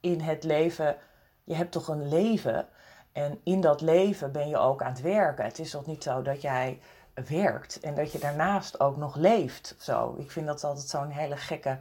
in 0.00 0.20
het 0.20 0.44
leven, 0.44 0.96
je 1.44 1.54
hebt 1.54 1.72
toch 1.72 1.88
een 1.88 2.08
leven 2.08 2.68
en 3.12 3.40
in 3.44 3.60
dat 3.60 3.80
leven 3.80 4.32
ben 4.32 4.48
je 4.48 4.56
ook 4.56 4.82
aan 4.82 4.92
het 4.92 5.00
werken. 5.00 5.44
Het 5.44 5.58
is 5.58 5.70
toch 5.70 5.86
niet 5.86 6.02
zo 6.02 6.22
dat 6.22 6.42
jij 6.42 6.80
werkt 7.28 7.80
en 7.80 7.94
dat 7.94 8.12
je 8.12 8.18
daarnaast 8.18 8.80
ook 8.80 8.96
nog 8.96 9.16
leeft. 9.16 9.74
Zo. 9.78 10.14
Ik 10.18 10.30
vind 10.30 10.46
dat 10.46 10.64
altijd 10.64 10.88
zo'n 10.88 11.10
hele 11.10 11.36
gekke. 11.36 11.78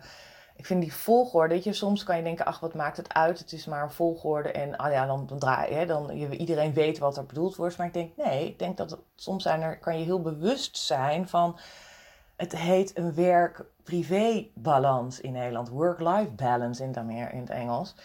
Ik 0.57 0.65
vind 0.65 0.81
die 0.81 0.93
volgorde, 0.93 1.53
dat 1.53 1.63
je, 1.63 1.73
soms 1.73 2.03
kan 2.03 2.17
je 2.17 2.23
denken, 2.23 2.45
ach, 2.45 2.59
wat 2.59 2.73
maakt 2.73 2.97
het 2.97 3.13
uit? 3.13 3.39
Het 3.39 3.51
is 3.51 3.65
maar 3.65 3.83
een 3.83 3.91
volgorde 3.91 4.51
en 4.51 4.77
ah 4.77 4.91
ja, 4.91 5.05
dan, 5.05 5.27
draai 5.39 5.75
je, 5.75 5.85
dan 5.85 6.09
iedereen 6.09 6.73
weet 6.73 6.97
wat 6.97 7.17
er 7.17 7.25
bedoeld 7.25 7.55
wordt. 7.55 7.77
Maar 7.77 7.87
ik 7.87 7.93
denk, 7.93 8.11
nee, 8.17 8.47
ik 8.47 8.59
denk 8.59 8.77
dat 8.77 8.99
soms 9.15 9.43
zijn 9.43 9.61
er, 9.61 9.77
kan 9.77 9.99
je 9.99 10.05
heel 10.05 10.21
bewust 10.21 10.77
zijn 10.77 11.27
van, 11.27 11.59
het 12.35 12.57
heet 12.57 12.97
een 12.97 13.15
werk-privé 13.15 14.47
balans 14.53 15.21
in 15.21 15.31
Nederland, 15.31 15.69
work-life 15.69 16.31
balance 16.31 16.83
in 16.83 16.89
het, 16.89 17.31
in 17.31 17.39
het 17.39 17.49
Engels. 17.49 17.95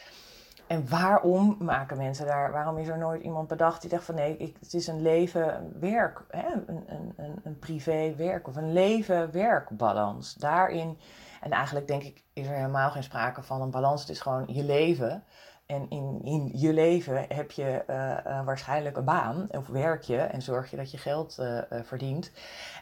En 0.67 0.89
waarom 0.89 1.57
maken 1.59 1.97
mensen 1.97 2.27
daar, 2.27 2.53
waarom 2.53 2.79
is 2.79 2.89
er 2.89 2.99
nooit 2.99 3.23
iemand 3.23 3.49
bedacht 3.49 3.81
die 3.81 3.91
dacht 3.91 4.05
van 4.05 4.15
nee, 4.15 4.37
ik, 4.37 4.57
het 4.61 4.75
is 4.75 4.87
een 4.87 5.03
leven-werk, 5.03 6.23
een, 6.31 6.65
een, 6.67 7.13
een, 7.17 7.41
een 7.43 7.59
privé-werk 7.59 8.49
of 8.49 8.57
een 8.57 8.73
leven-werkbalans. 8.73 10.35
Daarin, 10.35 10.99
en 11.43 11.51
eigenlijk 11.51 11.87
denk 11.87 12.03
ik, 12.03 12.23
is 12.33 12.47
er 12.47 12.55
helemaal 12.55 12.91
geen 12.91 13.03
sprake 13.03 13.43
van 13.43 13.63
een 13.63 13.71
balans, 13.71 14.01
het 14.01 14.11
is 14.11 14.21
gewoon 14.21 14.45
je 14.47 14.65
leven. 14.65 15.25
En 15.67 15.87
in, 15.91 16.21
in 16.25 16.51
je 16.55 16.73
leven 16.73 17.25
heb 17.29 17.51
je 17.51 17.85
uh, 17.91 18.45
waarschijnlijk 18.45 18.97
een 18.97 19.05
baan 19.05 19.49
of 19.51 19.67
werk 19.67 20.03
je 20.03 20.17
en 20.17 20.43
zorg 20.43 20.71
je 20.71 20.77
dat 20.77 20.91
je 20.91 20.99
geld 20.99 21.37
uh, 21.41 21.59
verdient. 21.83 22.31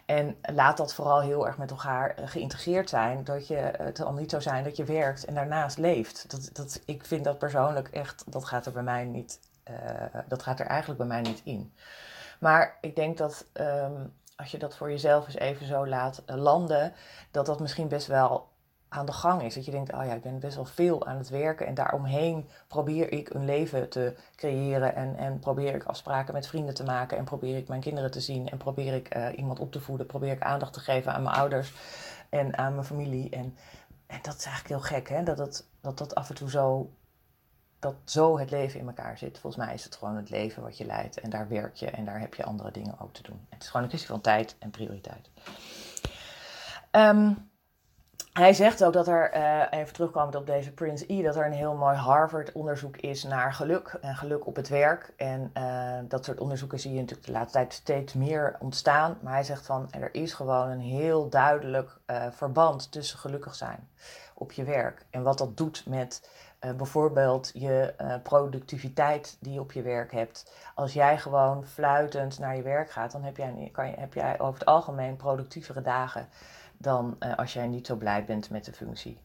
En 0.06 0.36
laat 0.42 0.76
dat 0.76 0.94
vooral 0.94 1.20
heel 1.20 1.46
erg 1.46 1.58
met 1.58 1.70
elkaar 1.70 2.14
geïntegreerd 2.24 2.88
zijn. 2.88 3.24
Dat 3.24 3.46
je, 3.46 3.72
het 3.76 4.02
al 4.02 4.12
niet 4.12 4.30
zo 4.30 4.40
zijn 4.40 4.64
dat 4.64 4.76
je 4.76 4.84
werkt 4.84 5.24
en 5.24 5.34
daarnaast 5.34 5.78
leeft. 5.78 6.30
Dat, 6.30 6.50
dat, 6.52 6.82
ik 6.84 7.04
vind 7.04 7.24
dat 7.24 7.38
persoonlijk 7.38 7.88
echt, 7.88 8.24
dat 8.32 8.44
gaat 8.44 8.66
er 8.66 8.72
bij 8.72 8.82
mij 8.82 9.04
niet, 9.04 9.40
dat 10.28 10.42
gaat 10.42 10.60
er 10.60 10.66
eigenlijk 10.66 10.98
bij 10.98 11.08
mij 11.08 11.20
niet 11.20 11.40
in. 11.44 11.72
Maar 12.40 12.78
ik 12.80 12.96
denk 12.96 13.18
dat 13.18 13.46
um, 13.52 14.12
als 14.40 14.50
je 14.50 14.58
dat 14.58 14.76
voor 14.76 14.90
jezelf 14.90 15.26
eens 15.26 15.38
even 15.38 15.66
zo 15.66 15.86
laat 15.86 16.22
landen, 16.26 16.92
dat 17.30 17.46
dat 17.46 17.60
misschien 17.60 17.88
best 17.88 18.06
wel 18.06 18.48
aan 18.88 19.06
de 19.06 19.12
gang 19.12 19.42
is. 19.42 19.54
Dat 19.54 19.64
je 19.64 19.70
denkt, 19.70 19.92
oh 19.92 20.04
ja, 20.04 20.14
ik 20.14 20.22
ben 20.22 20.38
best 20.38 20.54
wel 20.54 20.64
veel 20.64 21.06
aan 21.06 21.16
het 21.16 21.28
werken 21.28 21.66
en 21.66 21.74
daaromheen 21.74 22.48
probeer 22.68 23.12
ik 23.12 23.34
een 23.34 23.44
leven 23.44 23.88
te 23.88 24.14
creëren 24.36 24.94
en, 24.94 25.16
en 25.16 25.38
probeer 25.38 25.74
ik 25.74 25.84
afspraken 25.84 26.34
met 26.34 26.46
vrienden 26.46 26.74
te 26.74 26.84
maken 26.84 27.18
en 27.18 27.24
probeer 27.24 27.56
ik 27.56 27.68
mijn 27.68 27.80
kinderen 27.80 28.10
te 28.10 28.20
zien 28.20 28.48
en 28.48 28.58
probeer 28.58 28.94
ik 28.94 29.16
uh, 29.16 29.26
iemand 29.36 29.58
op 29.58 29.72
te 29.72 29.80
voeden, 29.80 30.06
probeer 30.06 30.32
ik 30.32 30.42
aandacht 30.42 30.72
te 30.72 30.80
geven 30.80 31.12
aan 31.12 31.22
mijn 31.22 31.36
ouders 31.36 31.72
en 32.28 32.58
aan 32.58 32.72
mijn 32.74 32.86
familie. 32.86 33.30
En, 33.30 33.56
en 34.06 34.18
dat 34.22 34.36
is 34.36 34.44
eigenlijk 34.44 34.68
heel 34.68 34.98
gek, 34.98 35.08
hè? 35.08 35.22
Dat, 35.22 35.38
het, 35.38 35.66
dat 35.80 35.98
dat 35.98 36.14
af 36.14 36.28
en 36.28 36.34
toe 36.34 36.50
zo, 36.50 36.90
dat 37.80 37.94
zo 38.04 38.38
het 38.38 38.50
leven 38.50 38.80
in 38.80 38.86
elkaar 38.86 39.18
zit. 39.18 39.38
Volgens 39.38 39.64
mij 39.64 39.74
is 39.74 39.84
het 39.84 39.96
gewoon 39.96 40.16
het 40.16 40.30
leven 40.30 40.62
wat 40.62 40.78
je 40.78 40.84
leidt 40.84 41.20
en 41.20 41.30
daar 41.30 41.48
werk 41.48 41.74
je 41.74 41.90
en 41.90 42.04
daar 42.04 42.20
heb 42.20 42.34
je 42.34 42.44
andere 42.44 42.70
dingen 42.70 43.00
ook 43.00 43.14
te 43.14 43.22
doen. 43.22 43.46
Het 43.48 43.62
is 43.62 43.66
gewoon 43.66 43.82
een 43.82 43.88
kwestie 43.88 44.10
van 44.10 44.20
tijd 44.20 44.56
en 44.58 44.70
prioriteit. 44.70 45.30
Um, 46.92 47.50
hij 48.32 48.52
zegt 48.52 48.84
ook 48.84 48.92
dat 48.92 49.08
er, 49.08 49.36
uh, 49.36 49.62
even 49.80 49.92
terugkomend 49.92 50.34
op 50.34 50.46
deze 50.46 50.72
Prince 50.72 51.04
E, 51.08 51.22
dat 51.22 51.36
er 51.36 51.46
een 51.46 51.52
heel 51.52 51.74
mooi 51.74 51.96
Harvard-onderzoek 51.96 52.96
is 52.96 53.22
naar 53.22 53.54
geluk 53.54 53.98
en 54.00 54.16
geluk 54.16 54.46
op 54.46 54.56
het 54.56 54.68
werk. 54.68 55.12
En 55.16 55.50
uh, 55.56 55.98
dat 56.08 56.24
soort 56.24 56.40
onderzoeken 56.40 56.80
zie 56.80 56.92
je 56.92 57.00
natuurlijk 57.00 57.26
de 57.26 57.32
laatste 57.32 57.58
tijd 57.58 57.72
steeds 57.72 58.12
meer 58.12 58.56
ontstaan. 58.58 59.18
Maar 59.20 59.32
hij 59.32 59.42
zegt 59.42 59.66
van 59.66 59.88
er 59.90 60.14
is 60.14 60.32
gewoon 60.32 60.68
een 60.68 60.80
heel 60.80 61.28
duidelijk 61.28 61.98
uh, 62.06 62.26
verband 62.30 62.92
tussen 62.92 63.18
gelukkig 63.18 63.54
zijn 63.54 63.88
op 64.34 64.52
je 64.52 64.64
werk. 64.64 65.06
En 65.10 65.22
wat 65.22 65.38
dat 65.38 65.56
doet 65.56 65.86
met 65.86 66.30
bijvoorbeeld 66.76 67.50
je 67.54 67.94
productiviteit 68.22 69.36
die 69.40 69.52
je 69.52 69.60
op 69.60 69.72
je 69.72 69.82
werk 69.82 70.12
hebt. 70.12 70.52
Als 70.74 70.92
jij 70.92 71.18
gewoon 71.18 71.66
fluitend 71.66 72.38
naar 72.38 72.56
je 72.56 72.62
werk 72.62 72.90
gaat, 72.90 73.12
dan 73.12 73.22
heb 73.22 73.36
jij, 73.36 73.68
kan 73.72 73.86
je, 73.86 73.94
heb 73.98 74.14
jij 74.14 74.40
over 74.40 74.58
het 74.58 74.68
algemeen 74.68 75.16
productievere 75.16 75.82
dagen 75.82 76.28
dan 76.76 77.16
uh, 77.20 77.36
als 77.36 77.52
jij 77.52 77.66
niet 77.66 77.86
zo 77.86 77.96
blij 77.96 78.24
bent 78.24 78.50
met 78.50 78.64
de 78.64 78.72
functie. 78.72 79.18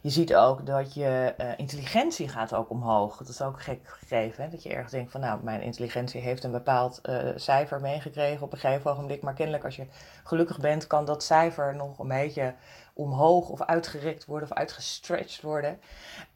Je 0.00 0.10
ziet 0.10 0.34
ook 0.34 0.66
dat 0.66 0.94
je 0.94 1.34
intelligentie 1.56 2.28
gaat 2.28 2.54
ook 2.54 2.70
omhoog. 2.70 3.16
Dat 3.16 3.28
is 3.28 3.42
ook 3.42 3.62
gek 3.62 3.80
gegeven. 3.82 4.44
Hè? 4.44 4.50
Dat 4.50 4.62
je 4.62 4.68
ergens 4.68 4.92
denkt 4.92 5.10
van 5.10 5.20
nou, 5.20 5.42
mijn 5.42 5.62
intelligentie 5.62 6.20
heeft 6.20 6.44
een 6.44 6.50
bepaald 6.50 7.00
cijfer 7.36 7.80
meegekregen 7.80 8.42
op 8.42 8.52
een 8.52 8.58
gegeven 8.58 8.90
ogenblik. 8.90 9.22
Maar 9.22 9.34
kennelijk 9.34 9.64
als 9.64 9.76
je 9.76 9.86
gelukkig 10.24 10.60
bent, 10.60 10.86
kan 10.86 11.04
dat 11.04 11.22
cijfer 11.22 11.74
nog 11.74 11.98
een 11.98 12.08
beetje 12.08 12.54
omhoog 12.98 13.48
of 13.48 13.62
uitgerekt 13.62 14.24
worden 14.24 14.50
of 14.50 14.56
uitgestretched 14.56 15.42
worden. 15.42 15.80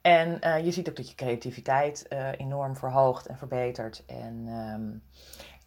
En 0.00 0.38
je 0.64 0.70
ziet 0.70 0.88
ook 0.88 0.96
dat 0.96 1.08
je 1.08 1.14
creativiteit 1.14 2.06
enorm 2.36 2.76
verhoogt 2.76 3.26
en 3.26 3.36
verbetert. 3.36 4.02
En 4.06 4.46
um, 4.46 5.02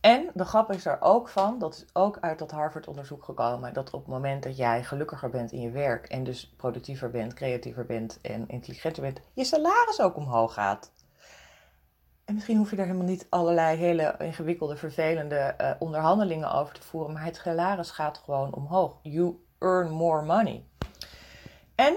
en 0.06 0.30
de 0.34 0.46
grap 0.46 0.72
is 0.72 0.86
er 0.86 0.98
ook 1.00 1.30
van, 1.30 1.60
dat 1.60 1.74
is 1.74 1.86
ook 1.94 2.18
uit 2.22 2.40
dat 2.40 2.52
Harvard-onderzoek 2.52 3.24
gekomen, 3.24 3.74
dat 3.74 3.94
op 3.94 4.00
het 4.00 4.10
moment 4.10 4.44
dat 4.44 4.58
jij 4.58 4.84
gelukkiger 4.84 5.30
bent 5.30 5.52
in 5.52 5.62
je 5.62 5.70
werk 5.70 6.08
en 6.08 6.24
dus 6.24 6.54
productiever 6.58 7.10
bent, 7.10 7.34
creatiever 7.34 7.86
bent 7.86 8.20
en 8.22 8.48
intelligenter 8.48 9.02
bent, 9.02 9.22
je 9.34 9.44
salaris 9.44 10.02
ook 10.02 10.16
omhoog 10.16 10.54
gaat. 10.54 10.92
En 12.26 12.34
misschien 12.34 12.58
hoef 12.58 12.70
je 12.70 12.76
daar 12.76 12.86
helemaal 12.86 13.08
niet 13.08 13.28
allerlei 13.30 13.78
hele 13.78 14.16
ingewikkelde, 14.20 14.78
vervelende 14.78 15.56
uh, 15.62 15.72
onderhandelingen 15.80 16.52
over 16.52 16.74
te 16.74 16.82
voeren, 16.82 17.14
maar 17.14 17.24
het 17.24 17.36
salaris 17.36 17.92
gaat 17.92 18.18
gewoon 18.18 18.54
omhoog. 18.54 19.00
You 19.02 19.46
earn 19.60 19.92
more 19.92 20.22
money. 20.22 20.66
En 21.76 21.96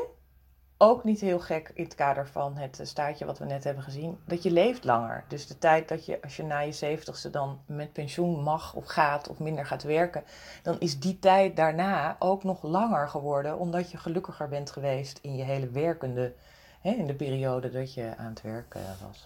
ook 0.78 1.04
niet 1.04 1.20
heel 1.20 1.40
gek 1.40 1.70
in 1.74 1.84
het 1.84 1.94
kader 1.94 2.28
van 2.28 2.56
het 2.56 2.80
staartje 2.82 3.24
wat 3.24 3.38
we 3.38 3.44
net 3.44 3.64
hebben 3.64 3.82
gezien, 3.82 4.18
dat 4.24 4.42
je 4.42 4.50
leeft 4.50 4.84
langer. 4.84 5.24
Dus 5.28 5.46
de 5.46 5.58
tijd 5.58 5.88
dat 5.88 6.06
je, 6.06 6.22
als 6.22 6.36
je 6.36 6.42
na 6.42 6.58
je 6.58 6.72
zeventigste 6.72 7.30
dan 7.30 7.60
met 7.66 7.92
pensioen 7.92 8.42
mag 8.42 8.74
of 8.74 8.86
gaat 8.86 9.28
of 9.28 9.38
minder 9.38 9.66
gaat 9.66 9.82
werken, 9.82 10.24
dan 10.62 10.80
is 10.80 11.00
die 11.00 11.18
tijd 11.18 11.56
daarna 11.56 12.16
ook 12.18 12.44
nog 12.44 12.62
langer 12.62 13.08
geworden, 13.08 13.58
omdat 13.58 13.90
je 13.90 13.98
gelukkiger 13.98 14.48
bent 14.48 14.70
geweest 14.70 15.18
in 15.22 15.36
je 15.36 15.44
hele 15.44 15.68
werkende, 15.70 16.34
hè, 16.80 16.90
in 16.90 17.06
de 17.06 17.14
periode 17.14 17.70
dat 17.70 17.94
je 17.94 18.14
aan 18.16 18.30
het 18.30 18.42
werken 18.42 18.80
was. 19.06 19.22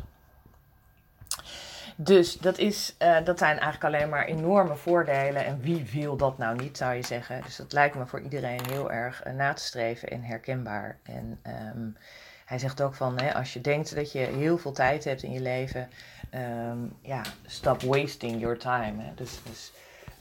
Dus 2.04 2.38
dat, 2.38 2.58
is, 2.58 2.94
uh, 2.98 3.24
dat 3.24 3.38
zijn 3.38 3.58
eigenlijk 3.58 3.94
alleen 3.94 4.08
maar 4.08 4.24
enorme 4.24 4.76
voordelen. 4.76 5.44
En 5.44 5.60
wie 5.60 5.86
wil 5.92 6.16
dat 6.16 6.38
nou 6.38 6.56
niet, 6.56 6.76
zou 6.76 6.94
je 6.94 7.02
zeggen. 7.02 7.42
Dus 7.42 7.56
dat 7.56 7.72
lijkt 7.72 7.94
me 7.94 8.06
voor 8.06 8.20
iedereen 8.20 8.60
heel 8.70 8.92
erg 8.92 9.26
uh, 9.26 9.32
na 9.32 9.52
te 9.52 9.62
streven 9.62 10.10
en 10.10 10.22
herkenbaar. 10.22 10.98
En 11.02 11.40
um, 11.74 11.96
hij 12.44 12.58
zegt 12.58 12.82
ook 12.82 12.94
van, 12.94 13.20
hè, 13.20 13.34
als 13.34 13.52
je 13.52 13.60
denkt 13.60 13.94
dat 13.94 14.12
je 14.12 14.18
heel 14.18 14.58
veel 14.58 14.72
tijd 14.72 15.04
hebt 15.04 15.22
in 15.22 15.32
je 15.32 15.40
leven, 15.40 15.88
um, 16.34 16.96
ja, 17.00 17.22
stop 17.46 17.82
wasting 17.82 18.40
your 18.40 18.58
time. 18.58 19.14
Dus, 19.14 19.40
dus 19.48 19.72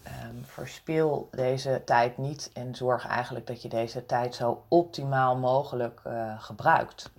um, 0.05 0.45
verspil 0.45 1.29
deze 1.31 1.81
tijd 1.85 2.17
niet 2.17 2.49
en 2.53 2.75
zorg 2.75 3.07
eigenlijk 3.07 3.47
dat 3.47 3.61
je 3.61 3.69
deze 3.69 4.05
tijd 4.05 4.35
zo 4.35 4.63
optimaal 4.67 5.37
mogelijk 5.37 6.01
uh, 6.07 6.41
gebruikt. 6.41 7.11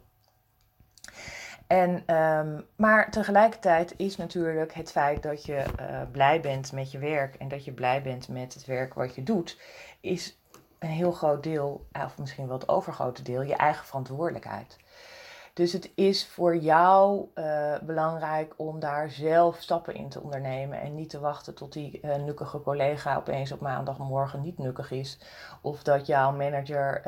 En, 1.72 2.16
um, 2.16 2.66
maar 2.76 3.10
tegelijkertijd 3.10 3.94
is 3.96 4.16
natuurlijk 4.16 4.74
het 4.74 4.90
feit 4.90 5.22
dat 5.22 5.44
je 5.44 5.64
uh, 5.80 6.00
blij 6.10 6.40
bent 6.40 6.72
met 6.72 6.90
je 6.90 6.98
werk 6.98 7.34
en 7.34 7.48
dat 7.48 7.64
je 7.64 7.72
blij 7.72 8.02
bent 8.02 8.28
met 8.28 8.54
het 8.54 8.64
werk 8.64 8.94
wat 8.94 9.14
je 9.14 9.22
doet, 9.22 9.58
is 10.00 10.38
een 10.78 10.88
heel 10.88 11.12
groot 11.12 11.42
deel, 11.42 11.86
of 12.04 12.18
misschien 12.18 12.46
wel 12.46 12.58
het 12.58 12.68
overgrote 12.68 13.22
deel, 13.22 13.42
je 13.42 13.56
eigen 13.56 13.86
verantwoordelijkheid. 13.86 14.76
Dus 15.52 15.72
het 15.72 15.90
is 15.94 16.26
voor 16.26 16.56
jou 16.56 17.28
uh, 17.34 17.74
belangrijk 17.82 18.54
om 18.56 18.80
daar 18.80 19.10
zelf 19.10 19.56
stappen 19.60 19.94
in 19.94 20.08
te 20.08 20.20
ondernemen 20.20 20.80
en 20.80 20.94
niet 20.94 21.10
te 21.10 21.20
wachten 21.20 21.54
tot 21.54 21.72
die 21.72 22.00
uh, 22.02 22.14
nukkige 22.14 22.60
collega 22.60 23.16
opeens 23.16 23.52
op 23.52 23.60
maandagmorgen 23.60 24.40
niet 24.40 24.58
nukkig 24.58 24.90
is. 24.90 25.18
Of 25.62 25.82
dat 25.82 26.06
jouw 26.06 26.32
manager, 26.32 27.02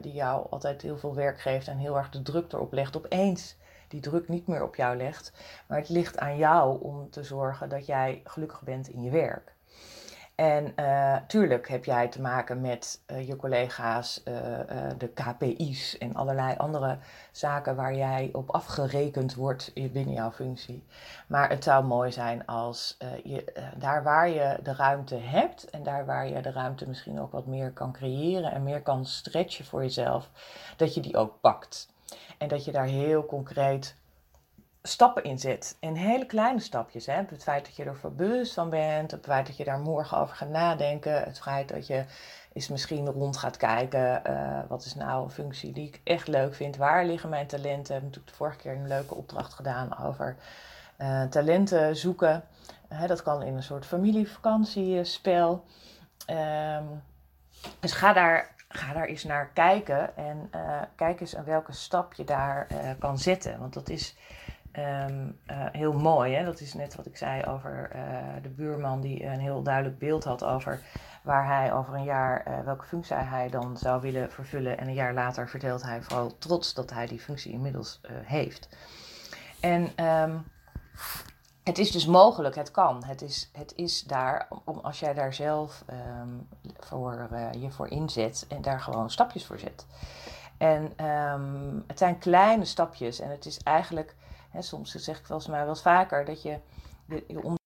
die 0.00 0.12
jou 0.12 0.46
altijd 0.50 0.82
heel 0.82 0.98
veel 0.98 1.14
werk 1.14 1.40
geeft 1.40 1.68
en 1.68 1.78
heel 1.78 1.96
erg 1.96 2.10
de 2.10 2.22
druk 2.22 2.52
erop 2.52 2.72
legt, 2.72 2.96
opeens 2.96 3.56
die 3.88 4.00
druk 4.00 4.28
niet 4.28 4.46
meer 4.46 4.62
op 4.62 4.76
jou 4.76 4.96
legt. 4.96 5.32
Maar 5.66 5.78
het 5.78 5.88
ligt 5.88 6.18
aan 6.18 6.36
jou 6.36 6.82
om 6.82 7.10
te 7.10 7.22
zorgen 7.22 7.68
dat 7.68 7.86
jij 7.86 8.20
gelukkig 8.24 8.62
bent 8.62 8.88
in 8.88 9.02
je 9.02 9.10
werk. 9.10 9.56
En 10.36 10.72
uh, 10.76 11.16
tuurlijk 11.26 11.68
heb 11.68 11.84
jij 11.84 12.08
te 12.08 12.20
maken 12.20 12.60
met 12.60 13.00
uh, 13.06 13.26
je 13.26 13.36
collega's, 13.36 14.22
uh, 14.24 14.34
de 14.98 15.08
KPI's 15.14 15.98
en 15.98 16.14
allerlei 16.14 16.54
andere 16.56 16.98
zaken 17.30 17.76
waar 17.76 17.94
jij 17.94 18.30
op 18.32 18.50
afgerekend 18.50 19.34
wordt 19.34 19.72
binnen 19.74 20.14
jouw 20.14 20.30
functie. 20.30 20.84
Maar 21.26 21.48
het 21.48 21.64
zou 21.64 21.84
mooi 21.84 22.12
zijn 22.12 22.46
als 22.46 22.96
je 23.24 23.70
daar 23.76 24.02
waar 24.02 24.28
je 24.28 24.58
de 24.62 24.74
ruimte 24.74 25.16
hebt 25.16 25.70
en 25.70 25.82
daar 25.82 26.06
waar 26.06 26.28
je 26.28 26.42
de 26.42 26.52
ruimte 26.52 26.88
misschien 26.88 27.20
ook 27.20 27.32
wat 27.32 27.46
meer 27.46 27.72
kan 27.72 27.92
creëren 27.92 28.52
en 28.52 28.62
meer 28.62 28.82
kan 28.82 29.06
stretchen 29.06 29.64
voor 29.64 29.82
jezelf, 29.82 30.30
dat 30.76 30.94
je 30.94 31.00
die 31.00 31.16
ook 31.16 31.40
pakt. 31.40 31.94
En 32.38 32.48
dat 32.48 32.64
je 32.64 32.72
daar 32.72 32.86
heel 32.86 33.26
concreet 33.26 33.96
stappen 34.82 35.24
in 35.24 35.38
zet. 35.38 35.76
En 35.80 35.94
hele 35.94 36.26
kleine 36.26 36.60
stapjes. 36.60 37.06
Hè? 37.06 37.22
Het 37.28 37.42
feit 37.42 37.64
dat 37.64 37.76
je 37.76 37.84
er 37.84 38.14
bewust 38.16 38.54
van 38.54 38.70
bent. 38.70 39.10
Het 39.10 39.24
feit 39.24 39.46
dat 39.46 39.56
je 39.56 39.64
daar 39.64 39.78
morgen 39.78 40.18
over 40.18 40.36
gaat 40.36 40.48
nadenken. 40.48 41.22
Het 41.22 41.40
feit 41.40 41.68
dat 41.68 41.86
je 41.86 42.04
eens 42.52 42.68
misschien 42.68 43.06
rond 43.06 43.36
gaat 43.36 43.56
kijken. 43.56 44.22
Uh, 44.26 44.58
wat 44.68 44.84
is 44.84 44.94
nou 44.94 45.24
een 45.24 45.30
functie 45.30 45.72
die 45.72 45.86
ik 45.86 46.00
echt 46.04 46.28
leuk 46.28 46.54
vind? 46.54 46.76
Waar 46.76 47.04
liggen 47.04 47.28
mijn 47.28 47.46
talenten? 47.46 47.86
We 47.86 47.92
hebben 47.92 48.08
natuurlijk 48.10 48.30
de 48.30 48.36
vorige 48.36 48.56
keer 48.56 48.72
een 48.72 48.88
leuke 48.88 49.14
opdracht 49.14 49.54
gedaan 49.54 49.98
over 49.98 50.36
uh, 50.98 51.22
talenten 51.22 51.96
zoeken. 51.96 52.44
dat 53.06 53.22
kan 53.22 53.42
in 53.42 53.54
een 53.54 53.62
soort 53.62 53.86
familievakantiespel. 53.86 55.64
Um, 56.30 57.02
dus 57.80 57.92
ga 57.92 58.12
daar, 58.12 58.54
ga 58.76 58.92
daar 58.92 59.06
eens 59.06 59.24
naar 59.24 59.50
kijken. 59.52 60.16
En 60.16 60.50
uh, 60.54 60.82
kijk 60.94 61.20
eens 61.20 61.36
aan 61.36 61.44
welke 61.44 61.72
stap 61.72 62.14
je 62.14 62.24
daar 62.24 62.66
kan 62.98 63.18
zetten. 63.18 63.58
Want 63.58 63.74
dat 63.74 63.88
is 63.88 64.16
Um, 64.78 65.38
uh, 65.46 65.66
heel 65.72 65.92
mooi. 65.92 66.34
Hè? 66.34 66.44
Dat 66.44 66.60
is 66.60 66.74
net 66.74 66.94
wat 66.94 67.06
ik 67.06 67.16
zei 67.16 67.44
over 67.44 67.90
de 68.42 68.48
buurman 68.48 69.00
die 69.00 69.24
een 69.24 69.40
heel 69.40 69.62
duidelijk 69.62 69.98
beeld 69.98 70.24
had 70.24 70.44
over 70.44 70.80
waar 71.22 71.46
hij 71.46 71.72
over 71.72 71.94
een 71.94 72.04
jaar, 72.04 72.64
welke 72.64 72.84
functie 72.84 73.16
hij 73.16 73.48
dan 73.48 73.76
zou 73.76 74.00
willen 74.00 74.30
vervullen. 74.30 74.78
En 74.78 74.86
een 74.86 74.94
jaar 74.94 75.14
later 75.14 75.48
vertelt 75.48 75.82
hij 75.82 76.02
vooral 76.02 76.38
trots 76.38 76.74
dat 76.74 76.90
hij 76.90 77.06
die 77.06 77.20
functie 77.20 77.52
inmiddels 77.52 78.00
heeft. 78.08 78.68
En 79.60 80.04
um, 80.04 80.44
het 81.66 81.78
is 81.78 81.90
dus 81.90 82.06
mogelijk, 82.06 82.54
het 82.54 82.70
kan. 82.70 83.04
Het 83.04 83.22
is, 83.22 83.50
het 83.52 83.72
is 83.76 84.02
daar, 84.02 84.48
om, 84.64 84.78
als 84.78 85.00
jij 85.00 85.14
daar 85.14 85.34
zelf 85.34 85.84
um, 86.20 86.48
voor, 86.78 87.28
je 87.58 87.70
voor 87.70 87.88
inzet 87.88 88.44
en 88.48 88.62
daar 88.62 88.80
gewoon 88.80 89.10
stapjes 89.10 89.46
voor 89.46 89.58
zet. 89.58 89.86
En 90.58 90.92
het 91.86 91.98
zijn 91.98 92.18
kleine 92.18 92.64
stapjes 92.64 93.20
en 93.20 93.30
het 93.30 93.46
is 93.46 93.58
eigenlijk 93.58 94.14
Hè, 94.56 94.62
soms 94.62 94.94
zeg 94.94 95.18
ik 95.18 95.26
wel 95.26 95.36
eens 95.38 95.46
maar 95.46 95.64
wel 95.64 95.76
vaker 95.76 96.24
dat 96.24 96.42
je, 96.42 96.58
de, 97.06 97.24
je 97.26 97.56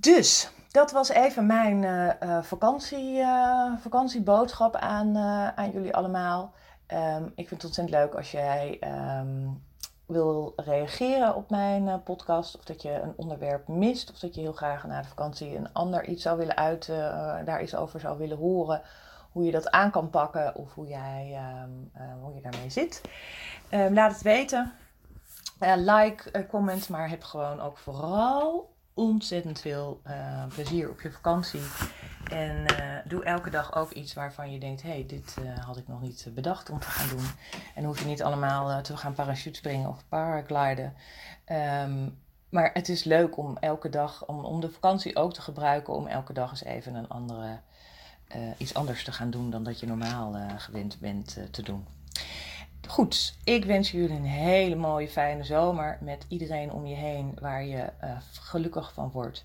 Dus 0.00 0.50
dat 0.70 0.90
was 0.90 1.08
even 1.08 1.46
mijn 1.46 1.82
uh, 1.82 2.42
vakantie, 2.42 3.18
uh, 3.18 3.76
vakantieboodschap 3.76 4.76
aan, 4.76 5.16
aan 5.56 5.70
jullie 5.70 5.94
allemaal. 5.94 6.52
Um, 6.88 7.32
ik 7.34 7.48
vind 7.48 7.62
het 7.62 7.64
ontzettend 7.64 7.90
leuk 7.90 8.14
als 8.14 8.30
jij 8.30 8.80
um, 9.20 9.62
wil 10.06 10.52
reageren 10.56 11.34
op 11.34 11.50
mijn 11.50 12.02
podcast, 12.02 12.56
of 12.56 12.64
dat 12.64 12.82
je 12.82 12.90
een 12.90 13.12
onderwerp 13.16 13.68
mist, 13.68 14.10
of 14.10 14.18
dat 14.18 14.34
je 14.34 14.40
heel 14.40 14.52
graag 14.52 14.86
na 14.86 15.02
de 15.02 15.08
vakantie 15.08 15.56
een 15.56 15.72
ander 15.72 16.06
iets 16.06 16.22
zou 16.22 16.38
willen 16.38 16.56
uiten, 16.56 16.96
daar 17.44 17.62
iets 17.62 17.74
over 17.74 18.00
zou 18.00 18.18
willen 18.18 18.36
horen, 18.36 18.82
hoe 19.32 19.44
je 19.44 19.52
dat 19.52 19.70
aan 19.70 19.90
kan 19.90 20.10
pakken 20.10 20.54
of 20.54 20.74
hoe, 20.74 20.86
jij, 20.86 21.38
uh, 21.96 22.02
hoe 22.22 22.34
je 22.34 22.40
daarmee 22.40 22.70
zit. 22.70 23.00
Ehm, 23.68 23.94
laat 23.94 24.12
het 24.12 24.22
weten. 24.22 24.72
like, 25.60 26.46
comment, 26.46 26.88
maar 26.88 27.08
heb 27.08 27.22
gewoon 27.22 27.60
ook 27.60 27.78
vooral 27.78 28.69
ontzettend 28.94 29.60
veel 29.60 30.02
plezier 30.54 30.90
op 30.90 31.00
je 31.00 31.10
vakantie. 31.10 31.60
En 32.30 32.56
uh, 32.56 32.96
doe 33.04 33.24
elke 33.24 33.50
dag 33.50 33.74
ook 33.74 33.90
iets 33.90 34.14
waarvan 34.14 34.52
je 34.52 34.58
denkt: 34.58 34.82
hé, 34.82 34.88
hey, 34.88 35.06
dit 35.06 35.36
uh, 35.42 35.58
had 35.58 35.76
ik 35.76 35.88
nog 35.88 36.00
niet 36.00 36.28
bedacht 36.34 36.70
om 36.70 36.78
te 36.78 36.86
gaan 36.86 37.16
doen. 37.16 37.26
En 37.74 37.84
hoef 37.84 37.98
je 37.98 38.06
niet 38.06 38.22
allemaal 38.22 38.82
te 38.82 38.96
gaan 38.96 39.14
parachute 39.14 39.58
springen 39.58 39.88
of 39.88 40.04
paragliden. 40.08 40.94
Um, 41.82 42.18
maar 42.48 42.70
het 42.72 42.88
is 42.88 43.04
leuk 43.04 43.36
om 43.36 43.56
elke 43.56 43.88
dag, 43.88 44.26
om, 44.26 44.44
om 44.44 44.60
de 44.60 44.70
vakantie 44.70 45.16
ook 45.16 45.34
te 45.34 45.42
gebruiken, 45.42 45.94
om 45.94 46.06
elke 46.06 46.32
dag 46.32 46.50
eens 46.50 46.64
even 46.64 46.94
een 46.94 47.08
andere, 47.08 47.60
iets 48.56 48.74
anders 48.74 49.04
te 49.04 49.12
gaan 49.12 49.30
doen 49.30 49.50
dan 49.50 49.62
dat 49.64 49.80
je 49.80 49.86
normaal 49.86 50.36
gewend 50.56 50.98
bent 50.98 51.38
te 51.50 51.62
doen. 51.62 51.86
Goed, 52.88 53.36
ik 53.44 53.64
wens 53.64 53.90
jullie 53.90 54.16
een 54.16 54.24
hele 54.24 54.76
mooie, 54.76 55.08
fijne 55.08 55.44
zomer 55.44 55.98
met 56.00 56.24
iedereen 56.28 56.72
om 56.72 56.86
je 56.86 56.94
heen 56.94 57.38
waar 57.40 57.64
je 57.64 57.92
gelukkig 58.40 58.92
van 58.92 59.10
wordt. 59.10 59.42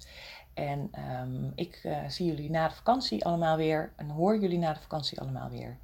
En 0.55 0.91
um, 1.21 1.51
ik 1.55 1.81
uh, 1.83 1.97
zie 2.07 2.25
jullie 2.25 2.49
na 2.49 2.67
de 2.67 2.75
vakantie 2.75 3.25
allemaal 3.25 3.57
weer 3.57 3.93
en 3.95 4.09
hoor 4.09 4.39
jullie 4.39 4.57
na 4.57 4.73
de 4.73 4.79
vakantie 4.79 5.19
allemaal 5.19 5.49
weer. 5.49 5.77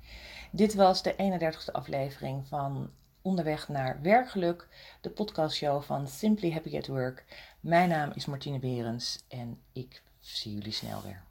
Dit 0.51 0.73
was 0.73 1.03
de 1.03 1.13
31ste 1.13 1.71
aflevering 1.71 2.47
van 2.47 2.89
Onderweg 3.21 3.67
naar 3.67 4.01
Werkgeluk, 4.01 4.67
de 5.01 5.09
podcastshow 5.09 5.81
van 5.81 6.07
Simply 6.07 6.51
Happy 6.51 6.77
at 6.77 6.87
Work. 6.87 7.25
Mijn 7.59 7.89
naam 7.89 8.11
is 8.13 8.25
Martine 8.25 8.59
Berens 8.59 9.23
en 9.27 9.59
ik 9.73 10.01
zie 10.19 10.53
jullie 10.53 10.71
snel 10.71 11.01
weer. 11.01 11.30